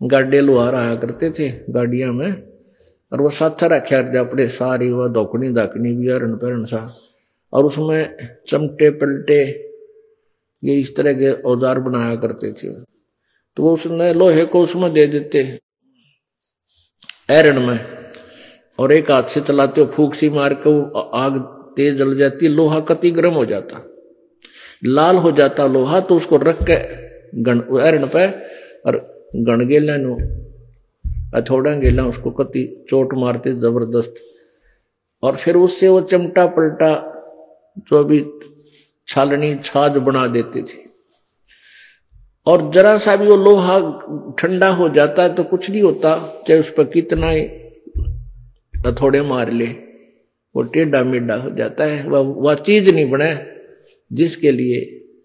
[0.00, 2.32] गाडे लोहार आया करते थे गाड़िया में,
[3.12, 6.88] और वो साथ रखा करते अपने सारी वह दौकनी दाकनी भी हरण पहन सा,
[7.52, 8.16] और उसमें
[8.48, 9.42] चमटे पलटे
[10.62, 12.68] ये इस तरह के औज़ार बनाया करते थे।
[13.56, 15.58] तो वो उसने लोहे को उसमें दे देते हैं।
[17.30, 17.78] एरन में।
[18.78, 21.38] और एक हाथ से चलाते हो, फूक सी मार के वो आग
[21.76, 23.82] तेज जल जाती लोहा कति गर्म हो जाता।
[24.84, 26.76] लाल हो जाता लोहा तो उसको रख के
[27.42, 28.26] गण एरन पे
[28.86, 28.98] और
[29.36, 30.16] गण गेला नो।
[31.42, 34.14] थोड़ा गेला, उसको कति चोट मारते ज़बरदस्त।
[35.22, 36.90] और फिर उससे वो चमटा पलटा
[37.78, 38.24] जो भी
[39.08, 40.85] छालनी, छाज बना देते थे।
[42.46, 43.78] और जरा सा भी वो लोहा
[44.38, 46.16] ठंडा हो जाता है तो कुछ नहीं होता,
[46.48, 47.42] चाहे उस पर कितना ही
[48.92, 49.66] थोड़े मार ले,
[50.54, 53.34] वो टेढ़ा मेढ़ा हो जाता है, वह वह चीज़ नहीं बने
[54.10, 54.80] जिसके लिए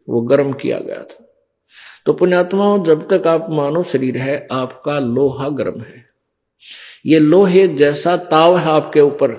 [0.08, 1.26] वो गर्म किया गया था।
[2.06, 6.06] तो पुण्यात्माओं, जब तक आप मानव शरीर है, आपका लोहा गर्म है।
[7.06, 9.34] ये लोहे जैसा ताव है आपके ऊपर,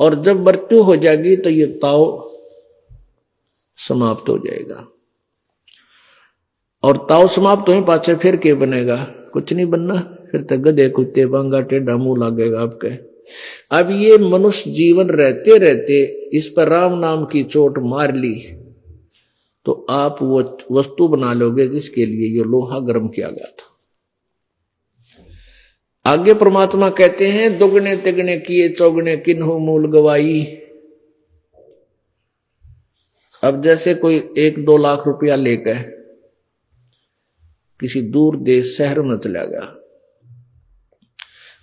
[0.00, 2.04] और जब मृत्यु हो जाएगी तो ये ताव
[3.78, 4.86] समाप्त हो जाएगा।
[6.86, 8.96] और ताव समाप्त हो पाचे फिर के बनेगा?
[9.32, 9.94] कुछ नहीं बनना।
[10.32, 12.88] फिर तो गधे कुत्ते बांगा टेढ़ा मुँह लगेगा आपके।
[13.76, 16.02] अब ये मनुष्य जीवन रहते रहते
[16.36, 18.34] इस पर राम नाम की चोट मार ली।
[19.64, 23.72] तो आप वो वस्तु बना लोगे जिसके लिए ये लोहा गर्म किया गया था।
[26.12, 30.44] आगे परमात्मा कहते हैं, दुगने तिगने किए, चौगने किन्हो मूल गवाई।
[33.44, 35.95] अब जैसे कोई एक दो लाख रुपया लेकर
[37.80, 39.82] किसी दूर देश, शहर में चला गया।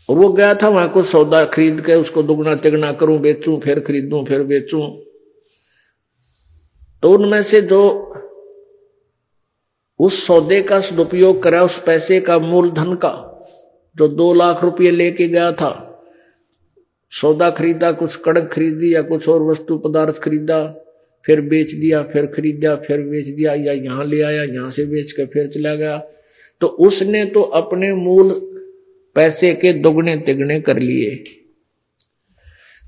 [0.10, 3.80] और वो गया था, वहाँ कुछ सौदा खरीद के उसको दुगना, तिगना करूँ, बेचूं, फिर
[3.80, 4.90] खरीदूं, फिर बेचूं।
[7.04, 8.14] तो उनमें से जो
[10.00, 13.46] उस सौदे का सदुपयोग करा, उस पैसे का मूलधन का,
[13.96, 16.04] जो दो लाख रुपये लेके गया था,
[17.12, 20.83] सौदा खरीदा, कुछ कड़क खरीदी या कुछ और वस्तु, पदार्थ खरीदा
[21.26, 25.12] फिर बेच दिया, फिर खरीद, फिर बेच दिया, या यहाँ ले आया, यहाँ से बेच
[25.12, 25.98] कर फिर चला गया।
[26.62, 28.32] तो उसने तो अपने मूल
[29.16, 31.24] पैसे के दुगने तिगने कर लिए।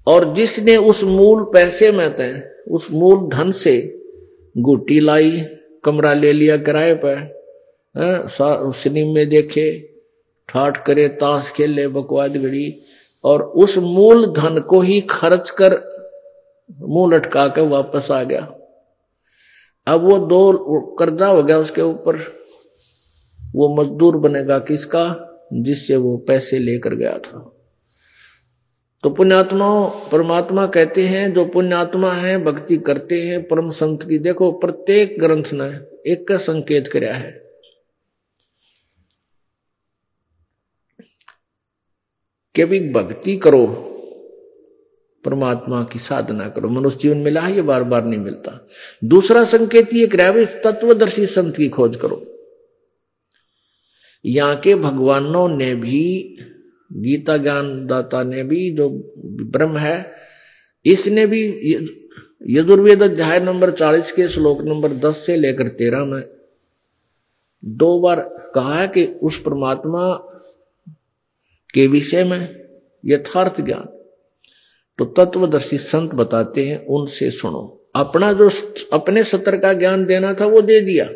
[0.08, 3.76] और जिसने उस मूल पैसे में तय उस मूल धन से
[4.56, 5.42] गुटी लाई,
[5.84, 7.34] कमरा ले लिया किराए पर
[7.96, 9.68] सिनेमा में देखे,
[10.50, 12.74] ठाठ करे, ताश खेले, बकवाद गड़ी
[13.24, 15.76] और उस मूल धन को ही खर्च कर
[16.72, 18.42] मुँह लटका के वापस आ गया।
[19.88, 20.54] अब वो दो
[20.96, 22.18] कर्जा हो गया उसके ऊपर।
[23.54, 25.32] वो मजदूर बनेगा किसका?
[25.54, 27.52] जिससे वो पैसे लेकर गया था।
[29.04, 34.52] तो पुण्यात्मा, परमात्मा कहते हैं, जो पुण्यात्मा है, भक्ति करते हैं, परम संत की। देखो,
[34.52, 35.66] प्रत्येक ग्रंथ ने
[36.12, 37.46] एक का संकेत कराया है।
[42.56, 43.95] कि अभी भक्ति करो।
[45.26, 48.68] परमात्मा की साधना करो। मनुष्य जीवन मिला है ये बार बार नहीं मिलता।
[49.04, 52.26] दूसरा संकेत ये करावे तत्वदर्शी संत की खोज करो।
[54.26, 56.38] यहाँ के भगवानों ने भी,
[56.94, 58.90] गीता ज्ञान दाता ने भी, जो
[59.26, 60.14] ब्रह्म है,
[60.86, 61.44] इसने भी
[62.48, 66.24] यजुर्वेद अध्याय नंबर चालीस के श्लोक नंबर दस से लेकर तेरह में
[67.66, 68.20] दो बार
[68.56, 70.14] कहा है कि उस परमात्मा
[71.74, 72.66] के विषय में
[73.06, 73.95] यथार्थ ज्ञान।
[74.98, 78.50] तो तत्वदर्शी संत बताते हैं, उनसे सुनो। अपना जो
[78.94, 81.10] अपने सत्र का ज्ञान देना था, वो दे दिया।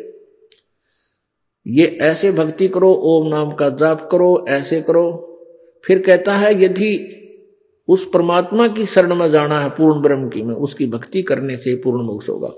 [1.66, 5.26] ये ऐसे भक्ति करो, ओम नाम का जाप करो, ऐसे करो।
[5.84, 7.16] फिर कहता है, यदि
[7.88, 11.74] उस परमात्मा की शरण में जाना है, पूर्ण ब्रह्म की, में उसकी भक्ति करने से
[11.74, 12.50] पूर्ण मोक्ष होगा।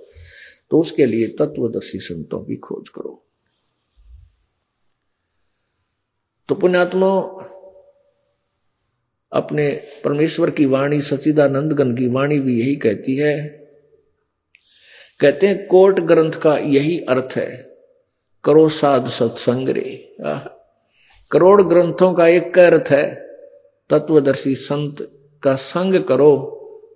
[0.70, 3.22] तो उसके लिए तत्वदर्शी संतों की खोज करो।
[6.48, 7.08] तो पुण्यात्मा
[9.32, 9.68] अपने
[10.04, 13.48] परमेश्वर की वाणी सचिदानंदगन की वाणी भी यही कहती है।
[15.20, 17.76] कहते हैं, कोट ग्रंथ का यही अर्थ है,
[18.44, 20.16] करो साध सत्संग रे
[21.30, 23.14] करोड़ ग्रंथों का एक अर्थ है,
[23.90, 24.96] तत्वदर्शी संत
[25.42, 26.32] का संग करो,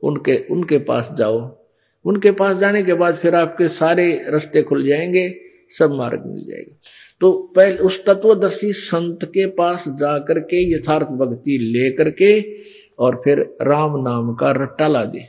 [0.03, 1.57] उनके उनके पास जाओ।
[2.05, 5.41] उनके पास जाने के बाद फिर आपके सारे रास्ते खुल जाएँगे,
[5.78, 6.76] सब मार्ग मिल जाएगा।
[7.21, 12.59] तो पहले उस तत्वदर्शी संत के पास जाकर के यथार्थ भक्ति लेकर के
[12.99, 15.23] और फिर राम नाम का रट्टा ला दे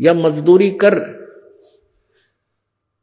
[0.00, 0.98] या मजदूरी कर।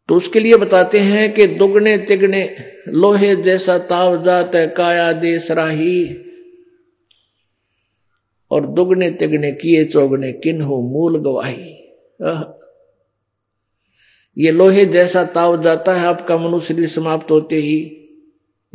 [0.10, 2.56] तो उसके लिए बताते हैं कि दुगने तिगने,
[2.88, 6.18] लोहे जैसा ताव जात है, काया देश राही।
[8.52, 11.74] और दुगने तिगने किए चौगने किन हो मूल गवाही।
[14.38, 18.02] ये लोहे जैसा ताव जाता है, आपका मनुष्य शरीर समाप्त होते ही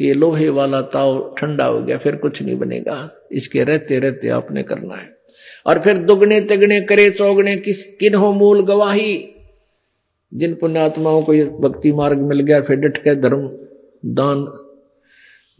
[0.01, 4.63] ये लोहे वाला ताव ठंडा हो गया, फिर कुछ नहीं बनेगा। इसके रहते रहते आपने
[4.63, 5.17] करना है।
[5.67, 9.29] और फिर दुगने तिगने करे, चौगने किस किन हो मूल गवाही?
[10.35, 13.59] जिन पुण्यात्माओं को ये भक्ति मार्ग मिल गया, फिर डट के धर्म,
[14.07, 14.45] दान,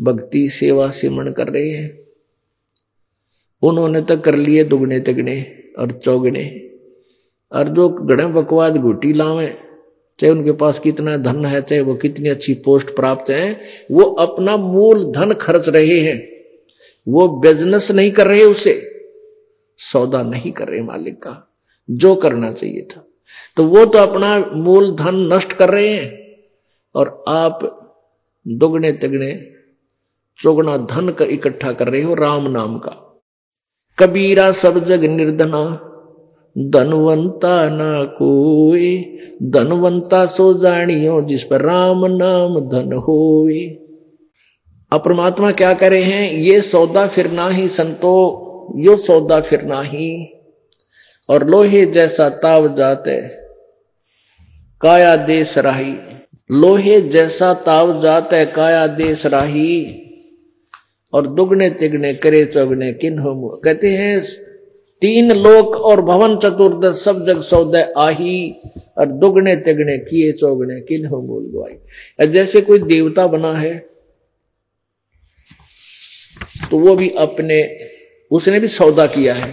[0.05, 2.01] भक्ति, सेवा सिमरण कर रहे हैं।
[3.63, 5.47] उन्होंने तो कर लिए दुगने तिगने
[5.79, 6.71] और चौगने।
[7.53, 9.70] और जो गणे बकवाद घुटी लावे
[10.21, 13.61] चाहे उनके पास कितना धन है, चाहे वो कितनी अच्छी पोस्ट प्राप्त है,
[13.91, 16.29] वो अपना मूल धन खर्च रहे हैं।
[17.09, 18.87] वो बिज़नेस नहीं कर रहे उसे।
[19.79, 21.53] सौदा नहीं कर रहे मालिक का।
[21.91, 23.07] जो करना चाहिए था।
[23.57, 26.37] तो वो तो अपना मूल धन नष्ट कर रहे हैं।
[26.95, 27.77] और आप
[28.49, 29.53] दुगने तिगने
[30.39, 33.23] चौगुना धन का इकट्ठा कर रहे हो राम नाम का।
[33.99, 35.87] कबीरा सब जग निर्धना।
[36.59, 43.61] धनवंता ना कोई। धनवंता सो जानियो जिस पर राम नाम धन होए
[44.93, 46.33] अब परमात्मा क्या करे हैं?
[46.33, 48.15] ये सौदा फिरना ही संतो,
[48.77, 50.33] यो सौदा फिरना ही।
[51.29, 53.21] और लोहे जैसा ताव जाते,
[54.81, 55.95] काया देश राही।
[56.53, 59.97] लोहे जैसा ताव जाते, काया देश राही।
[61.13, 64.23] और दुगने तिगने करे चौगने किन हो कहते हैं
[65.03, 68.55] तीन लोक और भवन चतुर्दश, सब जग सौदय आही,
[68.99, 73.79] और दुगने तिगने किए, चौगने किन हो मूल गुआई। जैसे कोई देवता बना है
[76.71, 77.57] तो वो भी अपने,
[78.31, 79.51] उसने भी सौदा किया है।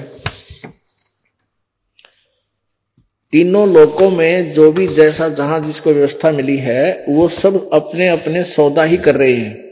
[3.33, 8.43] तीनों लोकों में जो भी जैसा जहाँ जिसको व्यवस्था मिली है, वो सब अपने अपने
[8.43, 9.66] सौदा ही कर रहे हैं।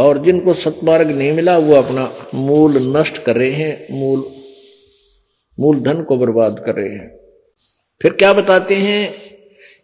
[0.00, 4.24] और जिनको सतमार्ग नहीं मिला, वो अपना मूल नष्ट कर रहे हैं, मूल
[5.58, 7.08] मूल धन को बर्बाद कर रहे हैं।
[8.00, 9.10] फिर क्या बताते हैं?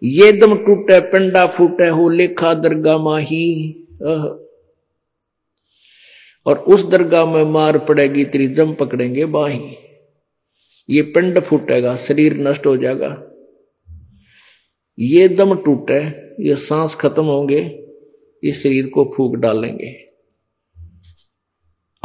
[0.03, 3.73] ये दम टूटे, पिंडा फूटे हो, लेखा दरगाह माही
[6.47, 9.61] और उस दरगाह में मार पड़ेगी, तेरी जम पकड़ेंगे बाही।
[10.89, 13.11] ये पिंड फूटेगा, शरीर नष्ट हो जाएगा।
[14.99, 16.01] ये दम टूटे,
[16.41, 17.61] ये सांस खत्म होंगे,
[18.43, 20.06] इस शरीर को फूक डालेंगे।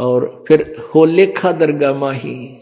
[0.02, 2.56] और फिर हो लेखा दरगाह माही।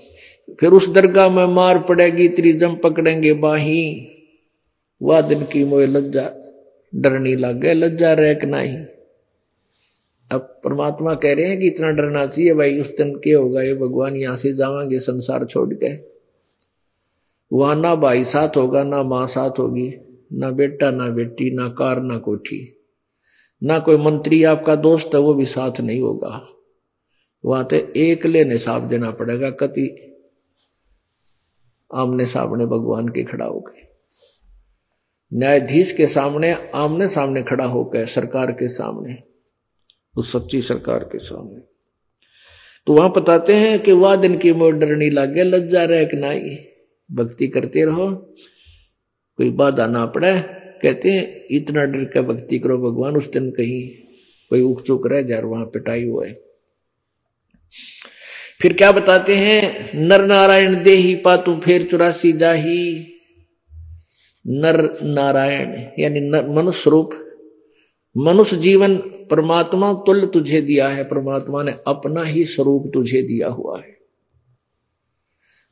[0.60, 4.08] फिर उस दरगाह में मार पड़ेगी तेरी जम पकड़ेंगे बाही।
[5.02, 6.30] वह दिन की मोह लज्जा,
[6.94, 8.78] डरनी लग लज्जा रह के नहीं।
[10.32, 13.62] अब परमात्मा कह रहे हैं कि इतना डरना चाहिए भाई, उस दिन क्या होगा?
[13.62, 16.10] ये भगवान यहाँ से जावांगे, संसार छोड़ के।
[17.52, 19.94] वहाँ ना भाई साथ होगा, ना माँ साथ होगी,
[20.32, 22.76] ना बेटा, ना बेटी, ना कार, ना कोठी।
[23.62, 26.48] ना कोई मंत्री आपका दोस्त है, वो भी साथ नहीं होगा।
[27.44, 28.56] वहाँ तो एक लेने
[28.88, 30.06] देना पड़ेगा कति।
[31.94, 33.86] आमने सामने भगवान के खड़ा हो गए
[35.34, 39.16] न्यायाधीश के सामने, आमने सामने खड़ा हो होकर सरकार के सामने,
[40.16, 41.60] उस सच्ची सरकार के सामने।
[42.86, 46.16] तो वहाँ बताते हैं कि वह दिन की मोर डर नहीं लागे, लज्जा रहे कि
[46.16, 46.58] नहीं।
[47.16, 48.10] भक्ति करते रहो।
[49.36, 50.40] कोई बाधा ना पड़े।
[50.82, 53.88] कहते हैं, इतना डर का भक्ति करो, भगवान उस दिन कहीं
[54.50, 56.49] कोई उक चुक रह जाए वहाँ पिटाई हुआ है
[58.60, 59.90] फिर क्या बताते हैं?
[59.94, 63.06] नर नारायण दे ही पातू फिर चौरासी जाही
[64.46, 67.10] नर नारायण यानी नर मनुष्य रूप।
[68.16, 68.96] मनुष्य जीवन
[69.30, 73.98] परमात्मा तुल्य तुझे दिया है। परमात्मा ने अपना ही स्वरूप तुझे दिया हुआ है।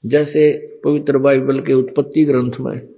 [0.07, 2.89] जैसे पवित्र बाइबल के उत्पत्ति ग्रंथ में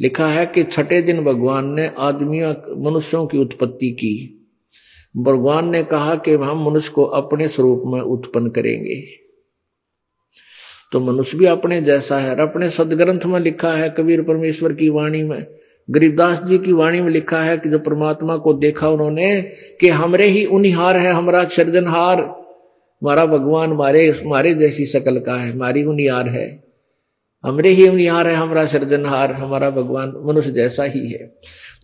[0.00, 4.35] लिखा है कि छठे दिन भगवान ने आदमियों मनुष्यों की उत्पत्ति की।
[5.18, 9.04] भगवान ने कहा कि हम मनुष्य को अपने स्वरूप में उत्पन्न करेंगे।
[10.92, 15.22] तो मनुष्य भी अपने जैसा है अपने सदग्रंथ में लिखा है कबीर परमेश्वर की वाणी
[15.22, 15.46] में।
[15.90, 19.42] गरीबदास जी की वाणी में लिखा है कि जो परमात्मा को देखा उन्होंने
[19.80, 25.52] कि हमरे ही उनिहार है, हमारा सृजनहार। हमारा भगवान मारे मारे जैसी शकल का है,
[25.52, 26.65] हमारी उनिहार है।
[27.46, 31.26] हमरे ही उनिहार है, हमारा सृजनहार, हमारा भगवान मनुष्य जैसा ही है।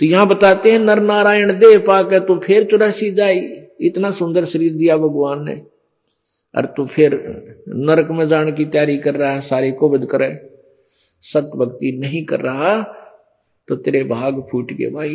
[0.01, 3.41] तो यहाँ बताते हैं, नर नारायण दे पाके तो फिर चौरासी जाई।
[3.81, 5.61] इतना सुंदर शरीर दिया भगवान ने।
[6.55, 7.13] और तू फिर
[7.69, 10.31] नरक में जाने की तैयारी कर रहा है, सारी को बद करे।
[11.23, 12.83] सत भक्ति नहीं कर रहा
[13.69, 15.15] तो तेरे भाग फूट गए भाई।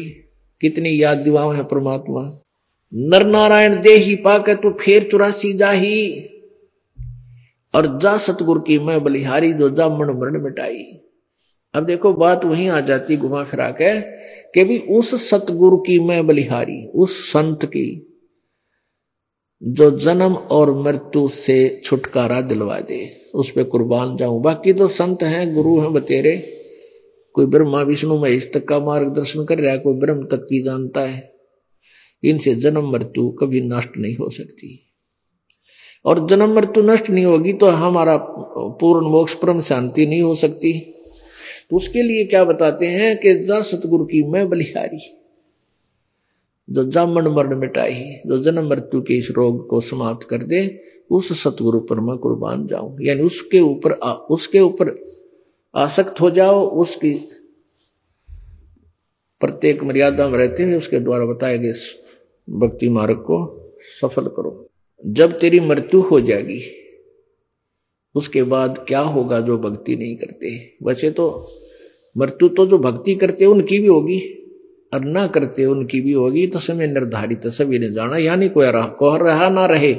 [0.62, 2.22] कितनी याद दिवाओ है परमात्मा।
[2.94, 6.30] नर नारायण दे ही पाके तू फिर चौरासी जाही।
[7.76, 10.84] और जा सतगुरु की मैं बलिहारी जो जा मन मरण मिटाई।
[11.74, 14.02] अब देखो, बात वहीं आ जाती घुमा फिरा के
[14.52, 18.04] कि भी उस सतगुरु की मैं बलिहारी, उस संत की
[19.64, 25.24] जो जन्म और मृत्यु से छुटकारा दिलवा दे, उस पर कुर्बान जाऊँ। बाकी तो संत
[25.24, 26.54] हैं, गुरु हैं बतेरे।
[27.34, 31.02] कोई ब्रह्मा, विष्णु, महेश तक का मार्गदर्शन कर रहा है, कोई ब्रह्म तक की जानता
[31.02, 31.34] है।
[32.24, 34.87] इनसे जन्म, मृत्यु कभी नष्ट नहीं हो सकती।
[36.06, 40.74] और जन्म मृत्यु नष्ट नहीं होगी तो हमारा पूर्ण मोक्ष परम शांति नहीं हो सकती।
[41.70, 45.00] तो उसके लिए क्या बताते हैं कि जा सतगुरु की मैं बलिहारी
[46.68, 50.80] जो जामन मरण मिटाई, जो जन्म मृत्यु के इस रोग को समाप्त कर दे,
[51.10, 53.92] उस सतगुरु पर मैं कुर्बान जाऊँ यानी उसके ऊपर
[54.30, 54.96] उसके ऊपर
[55.76, 57.14] आसक्त हो जाओ, उसकी
[59.42, 61.74] प्रत्येक मर्यादा में रहते हुए उसके द्वारा बताए गए
[62.48, 63.38] भक्ति मार्ग को
[64.02, 64.67] सफल करो।
[65.06, 66.62] जब तेरी मृत्यु हो जाएगी,
[68.16, 70.74] उसके बाद क्या होगा जो भक्ति नहीं करते?
[70.84, 71.52] वैसे तो
[72.18, 74.44] मृत्यु तो जो भक्ति करते उनकी भी होगी।
[74.94, 78.88] और ना करते, उनकी भी होगी। तो समय निर्धारित सभी ने जाना। यानी कोई रहा
[79.04, 79.94] कह रहा ना रहे।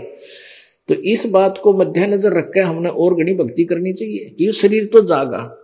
[0.88, 5.00] तो इस बात को मद्देनजर रखकर हमने और घनी भक्ति करनी चाहिए कि शरीर तो
[5.00, 5.56] जागा,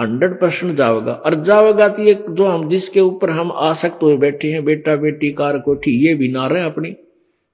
[0.00, 4.52] हंड्रेड परसेंट जाओगा और जाओगा तो ये जो हम जिसके ऊपर हम आसक्त हुए बैठे
[4.52, 6.94] हैं, बेटा, बेटी, कार, कोठी, ये भी ना रहे अपनी।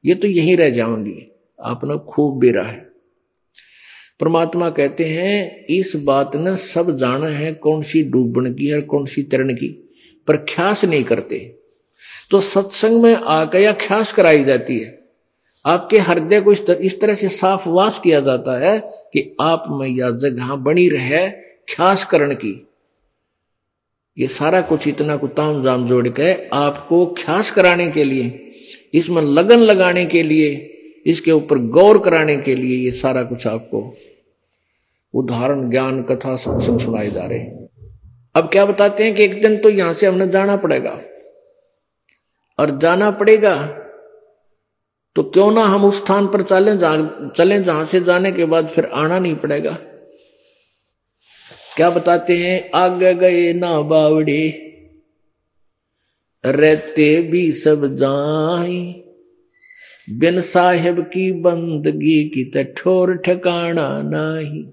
[0.08, 2.88] ये तो यही रह जाएँगी आपने खूब बेरा है।
[4.20, 9.06] परमात्मा कहते हैं इस बात ने सब जाना है कौन सी डूबण की है कौन
[9.06, 9.68] सी तरण की
[10.26, 11.58] पर ख्यास नहीं करते।
[12.30, 14.98] तो सत्संग में आकर या ख्यास कराई जाती है।
[15.66, 18.78] आपके हृदय को इस तरह, इस तरह से साफ़ वास किया जाता है
[19.12, 21.30] कि आप में यह जगह बनी रहे
[21.68, 22.68] ख्यास करण की।
[24.18, 28.47] ये सारा कुछ इतना कुताम जाम जोड़ के आपको ख्यास कराने के लिए
[28.94, 30.50] इसमें लगन लगाने के लिए,
[31.06, 33.80] इसके ऊपर गौर कराने के लिए ये सारा कुछ आपको
[35.14, 37.38] उदाहरण, ज्ञान, कथा, सत्संग सुनाए जा रहे
[38.34, 40.98] अब क्या बताते हैं कि एक दिन तो यहाँ से हमने जाना पड़ेगा।
[42.58, 43.54] और जाना पड़ेगा
[45.16, 48.68] तो क्यों ना हम उस स्थान पर चले, जहाँ चले, जहाँ से जाने के बाद
[48.68, 49.76] फिर आना नहीं पड़ेगा।
[51.76, 52.70] क्या बताते हैं?
[52.74, 54.67] आगे गए ना बावड़े
[56.44, 59.04] रहते भी सब जाई
[60.10, 64.70] बिन साहेब की बंदगी की तठोर ठिकाना नहीं।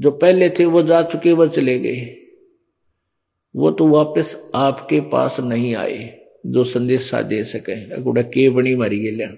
[0.00, 2.16] जो पहले थे, वो जा चुके, वो चले गए।
[3.56, 8.98] वो तो वापस आपके पास नहीं आए, जो संदेशा दे सके। अगुड़ा के बनी मारी
[8.98, 9.34] गया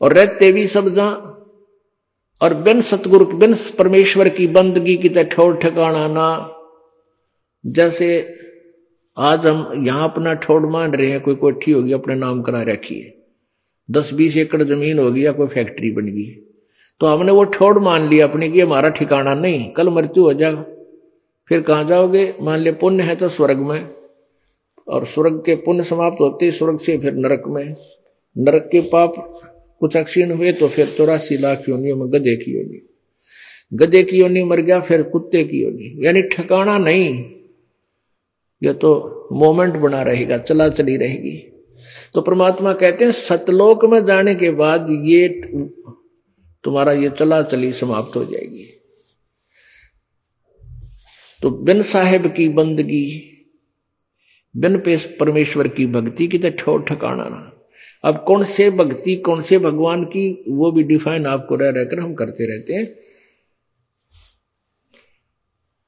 [0.00, 1.30] और रहते भी सब जा।
[2.42, 6.54] और बिन सतगुरु, बिन परमेश्वर की बंदगी की तठोर ठिकाना ना।
[7.66, 8.36] जैसे
[9.16, 12.98] आज हम यहाँ अपना ठोड़ मान रहे हैं, कोई कोठी होगी, अपने नाम करा रखी
[12.98, 13.14] है।
[13.90, 16.30] दस बीस एकड़ ज़मीन होगी या कोई फैक्ट्री बन गई।
[17.00, 20.64] तो हमने वो ठोड़ मान लिया, अपने की हमारा ठिकाना नहीं, कल मृत्यु हो जाएगा।
[21.48, 22.34] फिर कहाँ जाओगे?
[22.42, 23.88] मान लिया पुण्य है तो स्वर्ग में।
[24.88, 27.74] और स्वर्ग के पुण्य समाप्त होते स्वर्ग से फिर नरक में।
[28.38, 29.40] नरक के पाप
[29.80, 32.88] कुछ अक्षीण हुए तो फिर चौरासी लाख योनियों में गधे की योनी।
[33.74, 37.33] गधे की योनी मर गया, फिर कुत्ते की योनी। यानी ठिकाना नहीं
[38.64, 41.36] यह तो मोमेंट बना रहेगा, चला चली रहेगी।
[42.14, 45.28] तो परमात्मा कहते हैं, सतलोक में जाने के बाद ये
[46.64, 48.66] तुम्हारा ये चला चली समाप्त हो जाएगी।
[51.42, 53.30] तो बिन साहेब की बंदगी,
[54.54, 57.50] बिन पेश परमेश्वर की भक्ति की तो ठोर ठिकाना ना।
[58.04, 62.14] अब कौन से भक्ति, कौन से भगवान की, वो भी डिफाइन आपको रह रहकर हम
[62.14, 62.86] करते रहते हैं।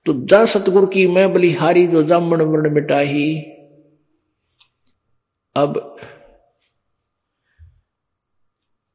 [0.06, 3.38] तो जा सतगुरु की मैं बलिहारी जो जामण वर्ण मिटाही।
[5.56, 5.96] अब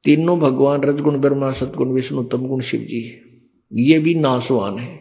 [0.03, 3.01] तीनों भगवान रजगुण, ब्रह्मा, सतगुण, विष्णु, तमगुण, शिव जी
[3.71, 4.99] ये भी नासवान है।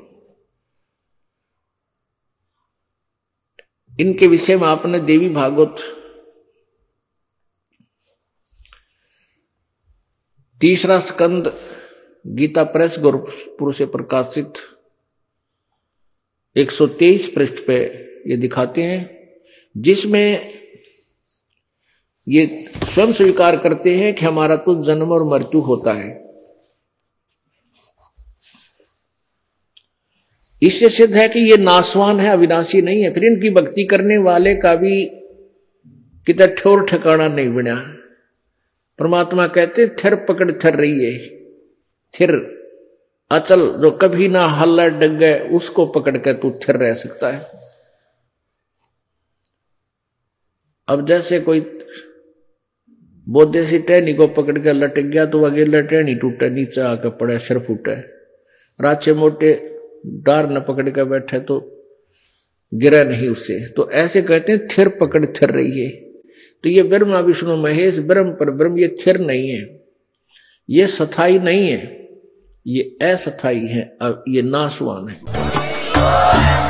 [4.01, 5.77] इनके विषय में आपने देवी भागवत
[10.61, 11.53] तीसरा स्कंद
[12.27, 14.53] गीता प्रेस गुरुपुर से प्रकाशित
[16.57, 17.77] 123 पृष्ठ पे
[18.27, 19.19] ये दिखाते हैं,
[19.77, 20.53] जिसमें
[22.27, 26.19] ये स्वयं स्वीकार करते हैं कि हमारा तो जन्म और मृत्यु होता है।
[30.63, 34.55] इससे सिद्ध है कि ये नासवान है, अविनाशी नहीं है, फिर इनकी भक्ति करने वाले
[34.55, 35.05] का भी
[36.27, 37.75] कितना ठोर ठिकाना नहीं बना।
[38.99, 41.19] परमात्मा कहते थिर पकड़ थिर रही है
[42.15, 42.33] थिर
[43.31, 47.59] अचल जो कभी ना हल्ला डग गए, उसको पकड़ के तू थिर रह सकता है।
[50.89, 51.61] अब जैसे कोई
[53.27, 57.39] बोधे सी टहनी को पकड़ के लटक गया तो अगेला टहनी टूटे, नीचे आकर पड़े,
[57.39, 57.95] सिर फूटे।
[58.81, 59.53] राचे मोटे
[60.27, 61.59] डार न पकड़ के बैठे तो
[62.73, 65.91] गिरा नहीं उससे तो ऐसे कहते हैं, थिर पकड़ थिर रही है।
[66.65, 69.63] तो ये ब्रह्मा, विष्णु, महेश, ब्रह्म, पर ब्रह्म, ये थिर नहीं है।
[70.69, 72.00] ये सथाई नहीं है।
[72.67, 73.83] ये असथाई है
[74.29, 76.70] ये नासवान है।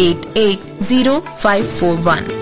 [0.00, 2.39] 880541.